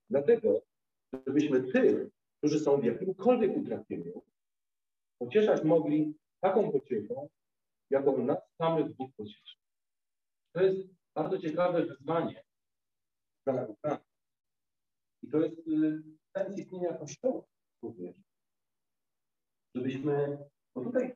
dlatego, 0.09 0.61
żebyśmy 1.27 1.71
tych, 1.71 2.09
którzy 2.37 2.59
są 2.59 2.81
w 2.81 2.83
jakimkolwiek 2.83 3.57
utrapieniu, 3.57 4.21
pocieszać 5.21 5.63
mogli 5.63 6.17
taką 6.39 6.71
pociechą, 6.71 7.29
jaką 7.89 8.25
nas 8.25 8.37
samych 8.57 8.95
Bóg 8.95 9.11
pocieszy. 9.15 9.57
To 10.55 10.63
jest 10.63 10.89
bardzo 11.15 11.37
ciekawe 11.37 11.85
wyzwanie. 11.85 12.43
I 15.23 15.27
to 15.31 15.41
jest 15.41 15.67
y, 15.67 16.03
sens 16.37 16.57
istnienia 16.57 16.93
Kościoła 16.93 17.43
również. 17.83 18.15
Żebyśmy, 19.75 20.37
bo 20.75 20.83
tutaj 20.83 21.15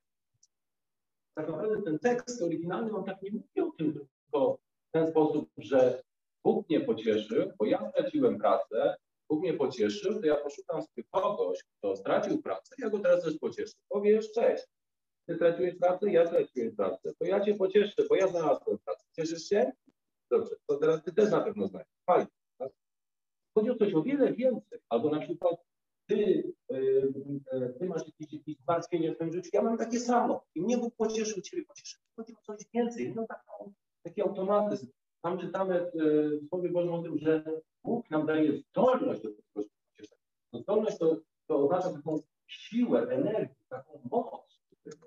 tak 1.38 1.50
naprawdę 1.50 1.82
ten 1.82 2.00
tekst 2.00 2.42
oryginalny, 2.42 2.96
on 2.96 3.04
tak 3.04 3.22
nie 3.22 3.32
mówi 3.32 3.62
o 3.62 3.72
tym 3.72 3.94
tylko 3.94 4.58
w 4.90 4.92
ten 4.92 5.08
sposób, 5.08 5.50
że 5.58 6.04
Bóg 6.44 6.70
mnie 6.70 6.82
pocieszył, 6.82 7.52
bo 7.60 7.66
ja 7.66 7.90
straciłem 7.90 8.38
pracę, 8.38 8.96
Bóg 9.34 9.42
mnie 9.42 9.54
pocieszył, 9.54 10.22
to 10.22 10.28
ja 10.28 10.36
poszukam 10.36 10.82
sobie 10.82 11.04
kogoś, 11.12 11.64
kto 11.64 11.96
stracił 11.96 12.42
pracę, 12.42 12.76
ja 12.78 12.90
go 12.90 13.00
teraz 13.00 13.24
też 13.24 13.38
pocieszę. 13.38 13.74
Powiesz, 13.90 14.32
cześć, 14.32 14.64
ty 15.28 15.36
straciłeś 15.36 15.76
pracę, 15.76 16.12
ja 16.12 16.28
straciłem 16.28 16.76
pracę, 16.76 17.14
to 17.20 17.26
ja 17.26 17.46
cię 17.46 17.56
pocieszę, 17.56 18.04
bo 18.10 18.16
ja 18.16 18.28
znalazłem 18.28 18.78
pracę. 18.86 19.06
Cieszysz 19.16 19.44
się? 19.44 19.72
Dobrze, 20.32 20.56
to 20.68 20.78
teraz 20.78 21.04
ty 21.04 21.14
też 21.14 21.32
na 21.32 21.42
pewno 21.42 21.68
znajdziesz. 21.68 21.94
Fajnie. 22.06 22.28
Tak? 22.58 22.72
Chodzi 23.58 23.70
o 23.70 23.76
coś 23.76 23.94
o 23.94 24.04
wiele 24.04 24.34
więcej. 24.34 24.80
Albo 24.90 25.10
na 25.10 25.20
przykład 25.20 25.56
ty, 26.10 26.16
yy, 26.70 27.76
ty 27.80 27.86
masz 27.86 28.02
jakieś, 28.08 28.34
jakieś 28.34 28.58
zmartwienie 28.58 29.12
w 29.12 29.16
swoim 29.16 29.34
życiu, 29.34 29.50
ja 29.54 29.62
mam 29.62 29.78
takie 29.78 30.00
samo. 30.00 30.46
I 30.56 30.62
mnie 30.62 30.78
Bóg 30.78 30.96
pocieszył, 30.96 31.42
ciebie 31.42 31.66
pocieszył. 31.66 32.02
Chodzi 32.16 32.34
o 32.34 32.42
coś 32.42 32.66
więcej. 32.74 33.14
No 33.16 33.26
taki 34.04 34.22
automatyzm. 34.22 34.88
Tam 35.22 35.40
czytamy 35.40 35.92
w 35.94 36.48
Słowie 36.50 36.70
Bożym 36.70 36.94
o 36.94 37.04
tym, 37.04 37.18
że 37.18 37.44
Bóg 37.84 38.10
nam 38.10 38.26
daje 38.26 38.58
zdolność 38.58 39.22
do 39.22 39.30
tego 39.30 39.42
pocieszenia. 39.54 40.22
No 40.54 40.60
zdolność 40.60 40.98
to, 40.98 41.18
to 41.48 41.58
oznacza 41.58 41.94
taką 41.94 42.20
siłę, 42.48 43.08
energię, 43.10 43.56
taką 43.70 44.02
moc, 44.12 44.60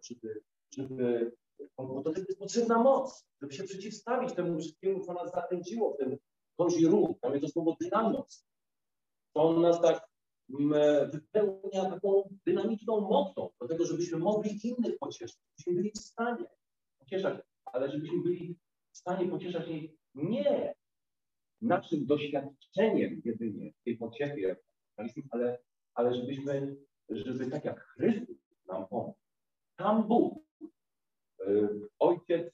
żeby, 0.03 0.43
żeby 0.71 1.33
bo 1.79 2.03
do 2.03 2.13
tego 2.13 2.27
jest 2.29 2.39
potrzebna 2.39 2.83
moc, 2.83 3.27
żeby 3.43 3.53
się 3.53 3.65
przeciwstawić 3.65 4.35
temu 4.35 4.59
wszystkiemu, 4.59 5.01
co 5.01 5.13
nas 5.13 5.33
zapędziło 5.33 5.95
w 5.95 5.97
ten 5.97 6.19
kozi 6.57 6.87
ruch. 6.87 7.21
Tam 7.21 7.33
jest 7.33 7.45
to 7.45 7.53
słowo 7.53 7.77
dynamos. 7.81 8.47
On 9.35 9.61
nas 9.61 9.81
tak 9.81 10.09
mm, 10.61 11.11
wypełnia 11.11 11.91
taką 11.91 12.29
dynamiczną 12.47 13.01
mocą 13.01 13.49
do 13.61 13.69
tego, 13.69 13.87
żebyśmy 13.87 14.19
mogli 14.19 14.67
innych 14.69 14.99
pocieszyć, 14.99 15.39
żebyśmy 15.59 15.75
byli 15.75 15.91
w 15.91 15.99
stanie 15.99 16.45
pocieszać, 16.99 17.41
ale 17.65 17.91
żebyśmy 17.91 18.23
byli 18.23 18.57
w 18.93 18.99
stanie 18.99 19.29
pocieszać 19.29 19.69
jej 19.69 19.97
nie 20.15 20.75
naszym 21.61 22.07
doświadczeniem 22.07 23.23
jedynie 23.25 23.73
tej 23.85 23.97
pociechy, 23.97 24.57
ale, 25.31 25.59
ale 25.95 26.15
żebyśmy, 26.15 26.77
żeby 27.11 27.51
tak 27.51 27.65
jak 27.65 27.81
Chrystus 27.81 28.37
nam 28.69 28.87
pomógł, 28.89 29.15
tam 29.77 30.09
Bóg, 30.09 30.39
yy, 31.47 31.89
Ojciec 31.99 32.53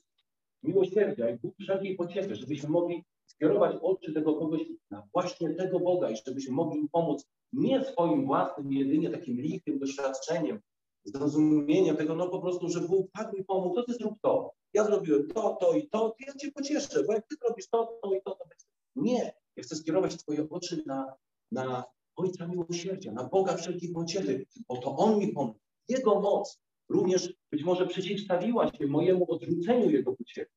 miłosierdzia 0.62 1.30
i 1.30 1.38
Bóg 1.38 1.54
wszelkiej 1.60 1.96
pociechy, 1.96 2.34
żebyśmy 2.34 2.68
mogli 2.68 3.04
skierować 3.26 3.76
oczy 3.82 4.12
tego 4.12 4.34
kogoś 4.34 4.60
na 4.90 5.08
właśnie 5.12 5.54
tego 5.54 5.80
Boga 5.80 6.10
i 6.10 6.16
żebyśmy 6.26 6.54
mogli 6.54 6.88
pomóc 6.88 7.28
nie 7.52 7.84
swoim 7.84 8.26
własnym, 8.26 8.72
jedynie 8.72 9.10
takim 9.10 9.40
lichym 9.40 9.78
doświadczeniem, 9.78 10.60
zrozumieniem 11.04 11.96
tego, 11.96 12.14
no 12.14 12.28
po 12.28 12.40
prostu, 12.40 12.68
że 12.68 12.80
Bóg 12.80 13.06
tak 13.12 13.32
mi 13.32 13.44
pomógł, 13.44 13.74
to 13.74 13.82
ty 13.82 13.92
zrób 13.92 14.14
to. 14.22 14.52
Ja 14.74 14.84
zrobiłem 14.84 15.28
to, 15.28 15.56
to 15.60 15.72
i 15.72 15.88
to, 15.88 15.98
to 15.98 16.16
ja 16.26 16.34
cię 16.34 16.52
pocieszę, 16.52 17.04
bo 17.04 17.12
jak 17.12 17.26
ty 17.26 17.36
robisz 17.48 17.68
to, 17.68 17.98
to 18.02 18.14
i 18.14 18.22
to, 18.22 18.30
to 18.30 18.44
będzie 18.48 18.66
nie. 18.96 19.32
Ja 19.56 19.62
chcę 19.62 19.76
skierować 19.76 20.16
Twoje 20.16 20.48
oczy 20.50 20.82
na, 20.86 21.14
na 21.52 21.84
Ojca 22.16 22.46
Miłosierdzia, 22.46 23.12
na 23.12 23.24
Boga 23.24 23.56
wszelkich 23.56 23.92
pociechy, 23.92 24.46
bo 24.68 24.76
to 24.76 24.96
On 24.96 25.18
mi 25.18 25.32
pomógł. 25.32 25.58
Jego 25.88 26.20
moc 26.20 26.62
również 26.88 27.34
być 27.50 27.62
może 27.62 27.86
przeciwstawiła 27.86 28.72
się 28.72 28.86
mojemu 28.86 29.32
odrzuceniu 29.32 29.90
Jego 29.90 30.16
pociechy. 30.16 30.50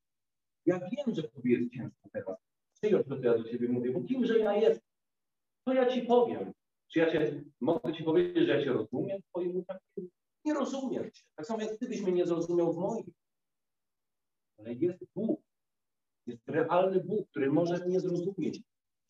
Ja 0.66 0.78
wiem, 0.78 1.14
że 1.14 1.22
Tobie 1.22 1.58
jest 1.58 1.72
ciężko 1.72 2.08
teraz. 2.12 2.36
Przyjąć 2.74 3.06
co 3.06 3.16
ja 3.16 3.38
do 3.38 3.44
Ciebie 3.44 3.68
mówię, 3.68 3.90
bo 3.92 4.00
kimże 4.00 4.38
ja 4.38 4.56
jestem? 4.56 4.88
To 5.64 5.74
ja 5.74 5.86
Ci 5.86 6.02
powiem. 6.02 6.52
Czy 6.92 6.98
ja 6.98 7.12
cię, 7.12 7.44
mogę 7.60 7.94
Ci 7.94 8.04
powiedzieć, 8.04 8.46
że 8.46 8.58
ja 8.58 8.64
Cię 8.64 8.72
rozumiem 8.72 9.20
w 9.22 9.28
Twoim? 9.30 9.64
Nie 10.44 10.54
rozumiem 10.54 11.10
Cię. 11.10 11.22
Tak 11.36 11.46
samo 11.46 11.62
jak 11.62 11.78
Ty 11.78 11.88
byś 11.88 12.02
mnie 12.02 12.12
nie 12.12 12.26
zrozumiał 12.26 12.72
w 12.72 12.76
moim. 12.76 13.12
Ale 14.58 14.74
jest 14.74 15.04
Bóg, 15.14 15.40
jest 16.26 16.48
realny 16.48 17.04
Bóg, 17.04 17.28
który 17.30 17.52
może 17.52 17.86
mnie 17.86 18.00
zrozumieć. 18.00 18.62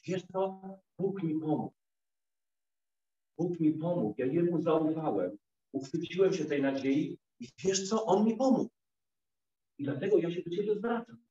Wiesz 0.07 0.23
co? 0.33 0.61
Bóg 0.99 1.23
mi 1.23 1.41
pomógł. 1.41 1.73
Bóg 3.39 3.61
mi 3.61 3.73
pomógł. 3.73 4.15
Ja 4.19 4.27
Jemu 4.27 4.63
zaufałem. 4.63 5.39
Uchwyciłem 5.73 6.33
się 6.33 6.45
tej 6.45 6.63
nadziei 6.63 7.19
i 7.41 7.49
wiesz 7.65 7.89
co? 7.89 8.05
On 8.05 8.25
mi 8.25 8.37
pomógł. 8.37 8.71
I 9.79 9.85
dlatego 9.85 10.19
ja 10.19 10.31
się 10.31 10.43
do 10.43 10.51
Ciebie 10.51 10.75
zwracam. 10.75 11.27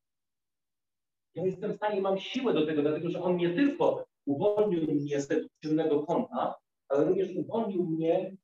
Ja 1.35 1.45
jestem 1.45 1.73
w 1.73 1.75
stanie, 1.75 2.01
mam 2.01 2.19
siłę 2.19 2.53
do 2.53 2.65
tego, 2.65 2.81
dlatego 2.81 3.09
że 3.09 3.21
On 3.21 3.37
nie 3.37 3.53
tylko 3.53 4.05
uwolnił 4.25 4.93
mnie 4.93 5.21
z 5.21 5.27
tego 5.27 5.47
ciemnego 5.63 6.03
kąta, 6.03 6.55
ale 6.87 7.05
również 7.05 7.35
uwolnił 7.35 7.85
mnie 7.85 8.37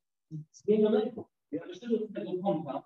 zmienionego. 0.52 1.30
Ja 1.52 1.66
wyszedłem 1.66 2.08
z 2.08 2.14
tego 2.14 2.32
kąta 2.44 2.84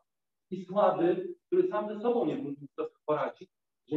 i 0.52 0.66
słaby, 0.66 1.36
który 1.48 1.68
sam 1.68 1.96
ze 1.96 2.02
sobą 2.02 2.26
nie 2.26 2.36
mógł 2.36 2.62
poradzić, 3.06 3.50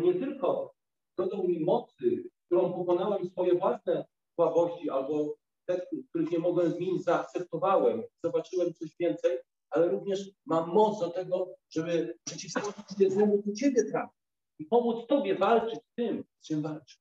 nie 0.09 0.21
tylko 0.21 0.75
dodał 1.19 1.49
mi 1.49 1.61
mocy, 1.61 2.31
którą 2.47 2.73
pokonałem 2.73 3.31
swoje 3.31 3.55
własne 3.55 4.05
słabości 4.35 4.91
albo 4.91 5.35
te, 5.69 5.87
których 6.09 6.31
nie 6.31 6.39
mogłem 6.39 6.73
zmienić, 6.73 7.05
zaakceptowałem, 7.05 8.03
zobaczyłem 8.25 8.75
coś 8.75 8.97
więcej, 9.01 9.39
ale 9.71 9.89
również 9.89 10.31
mam 10.47 10.71
moc 10.71 11.01
do 11.01 11.11
tego, 11.11 11.55
żeby 11.71 12.19
przeciwstawić 12.25 12.75
się 12.99 13.11
złemu 13.11 13.43
do 13.47 13.53
Ciebie 13.53 13.85
trafić 13.85 14.19
i 14.59 14.65
pomóc 14.65 15.07
Tobie 15.07 15.35
walczyć 15.35 15.81
z 15.81 15.95
tym, 15.95 16.25
z 16.41 16.47
czym 16.47 16.63
walczysz. 16.63 17.01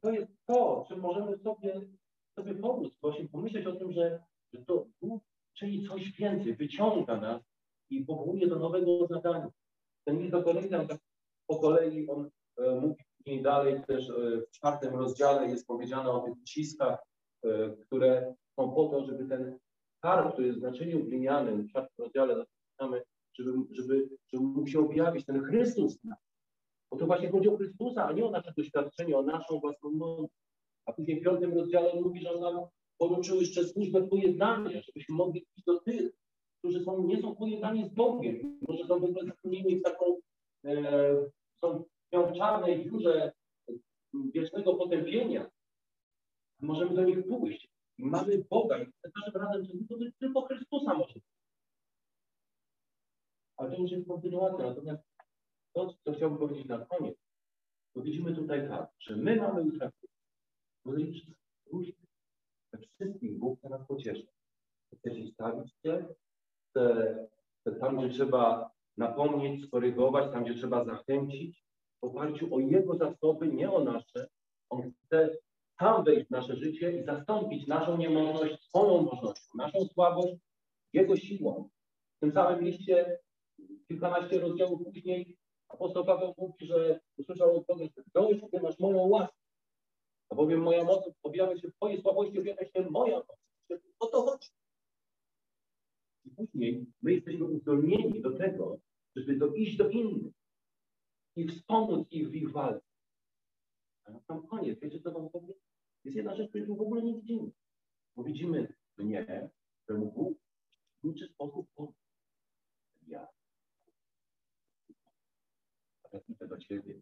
To 0.00 0.10
jest 0.10 0.32
to, 0.46 0.84
czym 0.88 1.00
możemy 1.00 1.38
sobie, 1.38 1.80
sobie 2.38 2.54
pomóc, 2.54 2.98
właśnie 3.00 3.28
pomyśleć 3.28 3.66
o 3.66 3.72
tym, 3.72 3.92
że, 3.92 4.24
że 4.52 4.64
to 4.64 4.86
Bóg 5.02 5.22
czyni 5.54 5.88
coś 5.88 6.12
więcej, 6.12 6.56
wyciąga 6.56 7.20
nas 7.20 7.42
i 7.90 8.04
powołuje 8.04 8.46
do 8.46 8.58
nowego 8.58 9.06
zadania. 9.06 9.50
Ten 10.08 10.18
list 10.18 10.32
do 10.32 10.42
Koryntian 10.42 10.88
tak 10.88 10.98
po 11.46 11.58
kolei 11.60 12.08
on 12.08 12.30
e, 12.58 12.80
mówi 12.80 13.04
później 13.16 13.42
dalej 13.42 13.82
też 13.86 14.10
e, 14.10 14.40
w 14.40 14.50
czwartym 14.50 14.94
rozdziale 14.94 15.48
jest 15.48 15.66
powiedziane 15.66 16.10
o 16.10 16.20
tych 16.20 16.34
uciskach, 16.42 16.98
e, 17.44 17.76
które 17.86 18.34
są 18.56 18.70
po 18.74 18.88
to, 18.88 19.04
żeby 19.06 19.24
ten 19.28 19.58
kar, 20.02 20.32
który 20.32 20.46
jest 20.46 20.58
w 20.58 20.62
znaczeniu 20.62 21.04
glinianym, 21.04 21.62
w 21.62 21.70
czwartym 21.70 22.04
rozdziale 22.04 22.36
zaczynamy, 22.36 23.02
żeby, 23.38 23.52
żeby, 23.70 24.08
żeby 24.32 24.44
mógł 24.44 24.68
się 24.68 24.80
objawić 24.80 25.26
ten 25.26 25.42
Chrystus 25.44 25.98
Bo 26.90 26.98
to 26.98 27.06
właśnie 27.06 27.30
chodzi 27.30 27.48
o 27.48 27.56
Chrystusa, 27.56 28.06
a 28.06 28.12
nie 28.12 28.24
o 28.24 28.30
nasze 28.30 28.52
doświadczenie, 28.56 29.18
o 29.18 29.22
naszą 29.22 29.60
własną 29.60 29.90
moc. 29.90 30.30
A 30.86 30.92
później 30.92 31.20
w 31.20 31.24
piątym 31.24 31.54
rozdziale 31.54 31.92
on 31.92 32.02
mówi, 32.02 32.20
że 32.20 32.32
on 32.32 32.40
nam 32.40 32.66
połączył 32.98 33.40
jeszcze 33.40 33.64
służbę 33.64 34.08
pojednania, 34.08 34.82
żebyśmy 34.82 35.14
mogli 35.14 35.46
iść 35.56 35.64
do 35.66 35.80
tych, 35.80 36.12
którzy 36.58 36.84
są 36.84 37.04
nie 37.04 37.22
są 37.22 37.36
pojednani 37.36 37.88
z 37.88 37.94
Bogiem, 37.94 38.58
może 38.68 38.86
są 38.86 39.00
w 39.00 39.04
ogóle 39.04 39.24
zatrudnieni 39.24 39.76
w 39.76 39.82
taką, 39.82 40.16
e, 40.64 41.30
są 41.60 41.84
w 42.12 42.32
czarnej 42.38 42.84
dziurze 42.84 43.32
wiecznego 44.34 44.74
potępienia. 44.74 45.50
Możemy 46.60 46.94
do 46.94 47.04
nich 47.04 47.26
pójść. 47.28 47.68
Mamy 47.98 48.44
Boga 48.50 48.78
i 48.78 48.86
za 49.04 49.10
każdym 49.10 49.42
razem 49.42 49.86
to 49.88 49.96
tylko 50.20 50.42
Chrystusa 50.42 50.94
może. 50.94 51.14
Ale 53.56 53.70
to 53.70 53.82
już 53.82 53.90
jest 53.90 54.08
kontynuacja. 54.08 54.66
Natomiast 54.66 55.02
to, 55.74 55.94
co 56.04 56.12
chciałbym 56.12 56.38
powiedzieć 56.38 56.66
na 56.66 56.86
koniec, 56.86 57.16
to 57.94 58.02
widzimy 58.02 58.34
tutaj 58.34 58.68
tak, 58.68 58.90
że 59.00 59.16
my 59.16 59.36
mamy 59.36 59.62
już 59.62 59.78
różnych 60.86 62.08
we 62.72 62.78
wszystkim 62.78 63.38
Bóg 63.38 63.58
chce 63.58 63.68
nas 63.68 63.86
pocieszyć. 63.86 64.26
Chce 64.98 65.10
stawić 65.32 65.72
się, 65.82 66.06
tam, 67.80 67.96
gdzie 67.96 68.08
trzeba 68.08 68.70
napomnieć, 68.96 69.64
skorygować, 69.64 70.32
tam, 70.32 70.44
gdzie 70.44 70.54
trzeba 70.54 70.84
zachęcić, 70.84 71.64
w 72.00 72.04
oparciu 72.04 72.54
o 72.54 72.58
Jego 72.58 72.96
zasoby, 72.96 73.48
nie 73.48 73.70
o 73.70 73.84
nasze. 73.84 74.28
On 74.70 74.92
chce 74.92 75.38
sam 75.80 76.04
wejść 76.04 76.26
w 76.26 76.30
nasze 76.30 76.56
życie 76.56 77.00
i 77.00 77.04
zastąpić 77.04 77.66
naszą 77.66 77.96
niemożność 77.96 78.68
swoją 78.68 79.02
możliwością, 79.02 79.48
naszą 79.54 79.84
słabość 79.84 80.34
Jego 80.92 81.16
siłą. 81.16 81.68
W 82.16 82.20
tym 82.20 82.32
samym 82.32 82.64
liście, 82.64 83.18
kilkanaście 83.88 84.40
rozdziałów 84.40 84.84
później, 84.84 85.36
apostoł 85.68 86.04
Paweł 86.04 86.34
mówi, 86.38 86.66
że 86.66 87.00
usłyszał 87.18 87.56
od 87.56 87.66
Boga, 87.66 87.84
że 87.84 88.02
dość, 88.14 88.40
gdy 88.40 88.60
masz 88.60 88.78
moją 88.78 88.98
łaskę, 88.98 89.38
a 90.30 90.34
bowiem 90.34 90.60
moja 90.60 90.84
moc 90.84 91.10
objawia 91.22 91.56
się 91.56 91.68
w 91.68 91.74
Twojej 91.74 92.02
słabości, 92.02 92.38
objawia 92.38 92.64
się 92.64 92.90
moja 92.90 93.16
moc. 93.16 93.38
O 94.00 94.06
to 94.06 94.22
chodzi. 94.22 94.48
Później 96.38 96.86
my 97.02 97.12
jesteśmy 97.12 97.44
uzdolnieni 97.44 98.22
do 98.22 98.38
tego, 98.38 98.80
żeby 99.16 99.38
to 99.38 99.54
iść 99.54 99.76
do 99.76 99.90
innych 99.90 100.32
i 101.36 101.48
wspomóc 101.48 102.08
ich 102.10 102.30
w 102.30 102.34
ich 102.34 102.50
walce. 102.52 102.86
A 104.04 104.10
na 104.10 104.20
sam 104.20 104.46
koniec, 104.46 104.80
wiecie 104.80 105.00
co 105.00 105.12
wam? 105.12 105.28
Jest 106.04 106.16
jedna 106.16 106.36
rzecz, 106.36 106.48
której 106.48 106.66
tu 106.66 106.76
w 106.76 106.80
ogóle 106.80 107.02
nie 107.02 107.14
widzimy. 107.14 107.50
Bo 108.16 108.24
widzimy 108.24 108.74
mnie, 108.96 109.50
któremu 109.84 110.12
Bóg 110.12 110.38
w 110.96 111.00
kluczy 111.00 111.28
sposób. 111.28 111.66
Ja. 113.06 113.28
A 116.02 116.08
teraz 116.08 116.28
idę 116.28 116.48
do 116.48 116.58
Ciebie, 116.58 117.00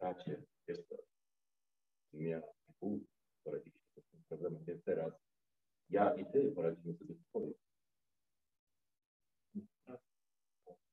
bracie, 0.00 0.42
jest 0.68 0.88
to. 0.88 0.96
Ja 2.12 2.42
Bóg 2.80 3.02
poradziliśmy 3.44 4.02
z 4.02 4.10
tym 4.10 4.22
problemem, 4.28 4.64
więc 4.64 4.84
teraz 4.84 5.12
ja 5.90 6.14
i 6.14 6.32
Ty 6.32 6.52
poradzimy 6.52 6.94
sobie 6.94 7.14
z 7.14 7.26
swoim. 7.26 7.54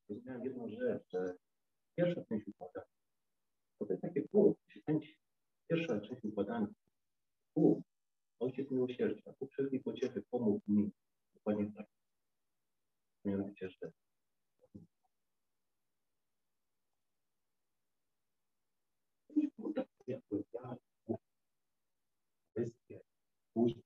Zrozumiałem 0.09 0.43
jedną 0.43 0.69
rzecz, 0.69 1.03
że 1.11 1.37
pierwsza 1.97 2.23
część 2.25 2.47
układa, 2.47 2.85
to 3.79 3.85
jest 3.89 4.01
takie 4.01 4.21
pół, 4.21 4.55
się 4.67 4.81
kręci. 4.81 5.17
Pierwsza 5.69 6.01
część 6.01 6.23
układania, 6.23 6.67
pół, 7.53 7.83
ojciec 8.39 8.71
miłosierdzia, 8.71 9.33
pół 9.33 9.47
wszelkiej 9.47 9.79
pociechy, 9.79 10.23
pomógł 10.29 10.61
mi. 10.67 10.91
Dokładnie 11.33 11.71
tak. 11.75 11.87
Mianowicie, 13.25 13.69
że 13.69 13.91
kwestie 22.53 23.01
później. 23.53 23.83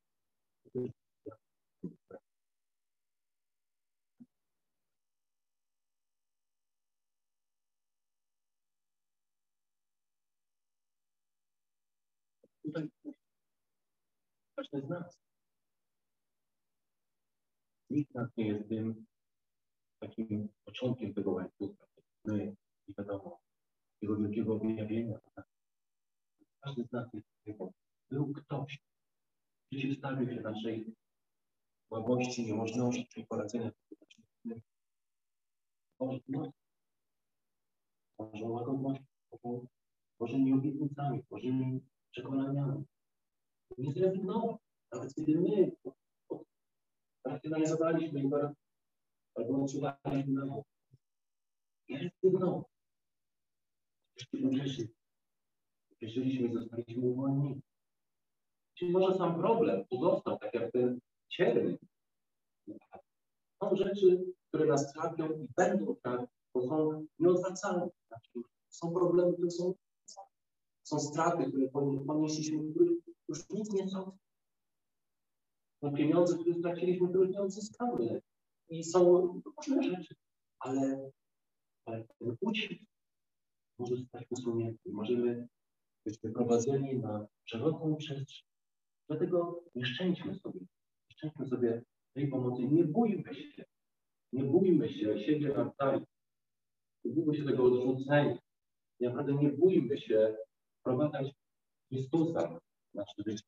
Tutaj 12.63 12.89
każdy 14.73 14.87
z 14.87 14.89
nas. 14.89 15.19
Nikt 17.89 18.15
nas 18.15 18.29
nie 18.37 18.47
jest 18.47 18.69
tym 18.69 19.05
takim 19.99 20.49
początkiem 20.65 21.13
tego 21.13 21.31
łańcucha. 21.31 21.85
My, 22.25 22.55
nie 22.87 22.93
wiadomo, 22.97 23.39
tego 24.01 24.17
wielkiego 24.17 24.55
objawienia. 24.55 25.19
Każdy 26.59 26.83
z 26.83 26.91
nas 26.91 27.13
jest 27.13 27.27
tego. 27.45 27.71
Był 28.09 28.33
ktoś, 28.33 28.79
przeciwstawił 29.69 30.29
się 30.29 30.41
naszej 30.41 30.95
słabości, 31.87 32.45
niemożności 32.45 33.21
i 33.21 33.25
poradzenia 33.25 33.71
sobie 35.99 36.51
Bożą 38.17 38.49
łagodnością, 38.49 39.05
Bożymi 40.19 40.53
obietnicami, 40.53 41.23
Bożymi 41.29 41.81
przekonaniami. 42.11 42.85
Nie 43.77 43.93
zrezygnował. 43.93 44.62
Nawet 44.93 45.15
kiedy 45.15 45.39
my 45.39 45.71
racjonalizowaliśmy 47.25 48.19
i 48.19 48.29
albo 49.35 49.63
odczuwaliśmy 49.63 50.33
na 50.33 50.47
to. 50.47 50.63
Nie 51.89 52.11
zrezygnował. 52.21 52.63
Jeśli 54.15 54.49
grzeszyli, 54.49 54.93
grzeszyliśmy 56.01 56.47
i 56.47 56.53
zostaliśmy 56.53 57.05
uwolnieni. 57.05 57.61
Czyli 58.77 58.91
może 58.91 59.17
sam 59.17 59.35
problem 59.39 59.85
pozostał, 59.89 60.39
tak 60.39 60.53
jak 60.53 60.71
ten 60.71 60.99
cierń. 61.29 61.75
Są 63.63 63.75
rzeczy, 63.75 64.25
które 64.47 64.65
nas 64.65 64.93
trapią 64.93 65.31
i 65.31 65.47
będą 65.57 65.95
trapić, 65.95 66.29
bo 66.53 66.67
są 66.67 67.05
nieodwracalne. 67.19 67.89
Są 68.69 68.93
problemy, 68.93 69.33
które 69.33 69.51
są 69.51 69.73
są 70.83 70.99
straty, 70.99 71.45
które 71.45 71.67
ponieśliśmy, 72.07 72.63
już 73.29 73.49
nic 73.49 73.73
nie 73.73 73.89
są. 73.89 74.17
Są 75.83 75.93
pieniądze, 75.93 76.37
które 76.37 76.55
straciliśmy, 76.55 77.09
które 77.09 77.29
nie 77.29 77.41
odzyskamy. 77.41 78.21
I 78.69 78.83
są 78.83 79.21
różne 79.57 79.83
rzeczy, 79.83 80.15
ale, 80.59 81.11
ale 81.85 82.03
ten 82.19 82.35
ucisk 82.41 82.83
może 83.79 83.97
stać 83.97 84.25
usunięty. 84.29 84.91
Możemy 84.91 85.47
być 86.05 86.19
wyprowadzeni 86.19 86.99
na 86.99 87.27
szeroką 87.45 87.95
przestrzeń. 87.95 88.47
Dlatego 89.09 89.63
nie 89.75 89.85
sobie, 89.85 90.59
nie 91.39 91.45
sobie 91.47 91.83
tej 92.13 92.27
pomocy. 92.27 92.63
Nie 92.63 92.83
bójmy 92.83 93.33
się, 93.33 93.65
nie 94.33 94.43
bójmy 94.43 94.89
się 94.89 95.19
siebie 95.19 95.53
nawzajem. 95.53 96.05
Nie 97.05 97.11
bójmy 97.11 97.35
się 97.35 97.45
tego 97.45 97.63
odrzucenia. 97.63 98.37
Naprawdę 98.99 99.33
nie 99.33 99.49
bójmy 99.49 99.97
się 99.97 100.35
wprowadzać 100.79 101.33
Chrystusa 101.89 102.59
nasze 102.93 103.23
życie. 103.27 103.43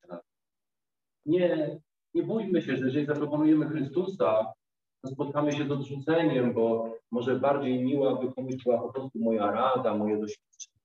Nie, 1.25 1.79
nie 2.15 2.23
bójmy 2.23 2.61
się, 2.61 2.77
że 2.77 2.85
jeżeli 2.85 3.05
zaproponujemy 3.05 3.69
Chrystusa, 3.69 4.53
to 5.01 5.07
spotkamy 5.11 5.51
się 5.51 5.67
z 5.67 5.71
odrzuceniem, 5.71 6.53
bo 6.53 6.93
może 7.11 7.39
bardziej 7.39 7.83
miła 7.83 8.21
by 8.21 8.33
komuś 8.33 8.55
była 8.63 8.81
po 8.81 8.93
prostu 8.93 9.19
moja 9.19 9.51
rada, 9.51 9.97
moje 9.97 10.17
doświadczenie. 10.17 10.79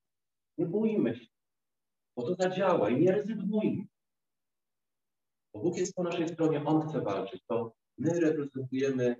Nie 0.58 0.66
bójmy 0.66 1.16
się, 1.16 1.26
bo 2.16 2.22
to 2.22 2.34
zadziała 2.34 2.90
i 2.90 3.00
nie 3.00 3.12
rezygnujmy. 3.12 3.84
Bo 5.54 5.60
Bóg 5.60 5.76
jest 5.76 5.94
po 5.94 6.02
naszej 6.02 6.28
stronie, 6.28 6.64
On 6.64 6.88
chce 6.88 7.00
walczyć. 7.00 7.42
To 7.46 7.72
my 7.98 8.20
reprezentujemy 8.20 9.16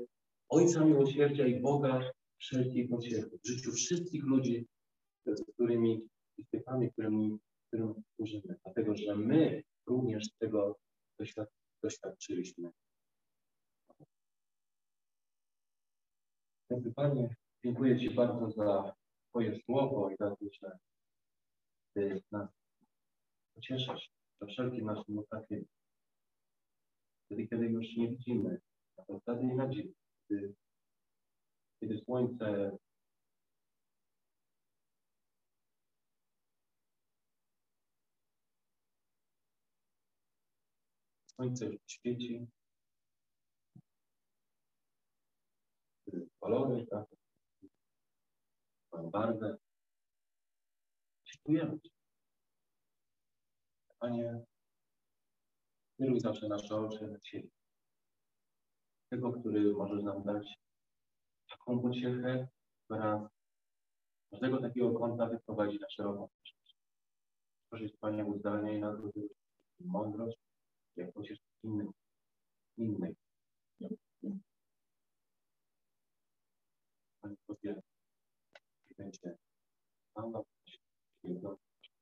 Ojca 0.48 0.84
Miłosierdzia 0.84 1.46
i 1.46 1.60
Boga 1.60 2.10
wszelkiej 2.38 2.88
pociechy 2.88 3.38
w 3.44 3.48
życiu 3.48 3.72
wszystkich 3.72 4.24
ludzi, 4.24 4.66
z 5.26 5.44
którymi 5.52 6.08
i 6.38 6.90
którym, 6.90 7.38
którym 7.66 7.94
służymy, 8.16 8.56
dlatego 8.64 8.96
że 8.96 9.16
my 9.16 9.62
również 9.86 10.28
tego 10.38 10.78
doświadczyliśmy. 11.82 12.70
Dobry 16.70 16.92
Panie, 16.92 17.36
dziękuję 17.64 18.00
Ci 18.00 18.10
bardzo 18.10 18.50
za 18.50 18.94
Twoje 19.28 19.60
słowo 19.64 20.10
i 20.10 20.16
za 20.16 20.30
to, 20.30 20.46
że 20.52 20.78
Ty 21.94 22.22
nas 22.32 22.48
pocieszasz 23.54 24.10
za 24.40 24.46
wszelkim 24.46 24.84
naszym 24.84 25.18
utrapieniem. 25.18 25.66
Wtedy, 27.26 27.48
kiedy 27.48 27.66
już 27.66 27.96
nie 27.96 28.08
widzimy 28.08 28.60
na 28.98 29.06
ostatniej 29.06 29.56
nadziei, 29.56 29.94
kiedy, 30.28 30.54
kiedy 31.80 31.98
słońce 31.98 32.78
Słońce 41.40 41.66
już 41.66 41.80
świeci. 41.86 42.46
Kolory, 46.40 46.86
tak? 46.86 47.06
Mam 48.92 49.10
barwę. 49.10 49.56
Dziękujemy 51.24 51.80
Ci. 51.80 51.90
Panie, 53.98 54.44
kieruj 55.98 56.20
zawsze 56.20 56.48
nasze 56.48 56.76
oczy 56.76 57.08
na 57.08 57.20
Ciebie. 57.20 57.48
Tego, 59.10 59.32
który 59.32 59.72
możesz 59.72 60.02
nam 60.02 60.22
dać 60.22 60.58
taką 61.50 61.80
pociechę, 61.82 62.48
która 62.84 63.30
każdego 64.30 64.60
takiego 64.60 64.98
kąta 64.98 65.26
wyprowadzi 65.26 65.78
na 65.80 65.90
szeroką 65.90 66.28
przyszłość. 66.42 66.76
Tworzyć 67.66 67.96
Panie 67.96 68.24
uzdalenie 68.24 68.76
i 68.76 68.80
nagrody, 68.80 69.28
mądrość, 69.80 70.49
jak 70.96 71.12
pocieszyć 71.12 71.42
innych, 71.62 71.90
innych. 72.76 73.16
Panie 77.20 77.36
powiela 77.46 77.80
i 78.90 78.94
będzie 78.94 79.36
Pana 80.14 80.42
jedno, 81.22 81.56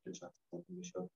że 0.06 0.12
czas 0.12 0.32
się 0.82 1.08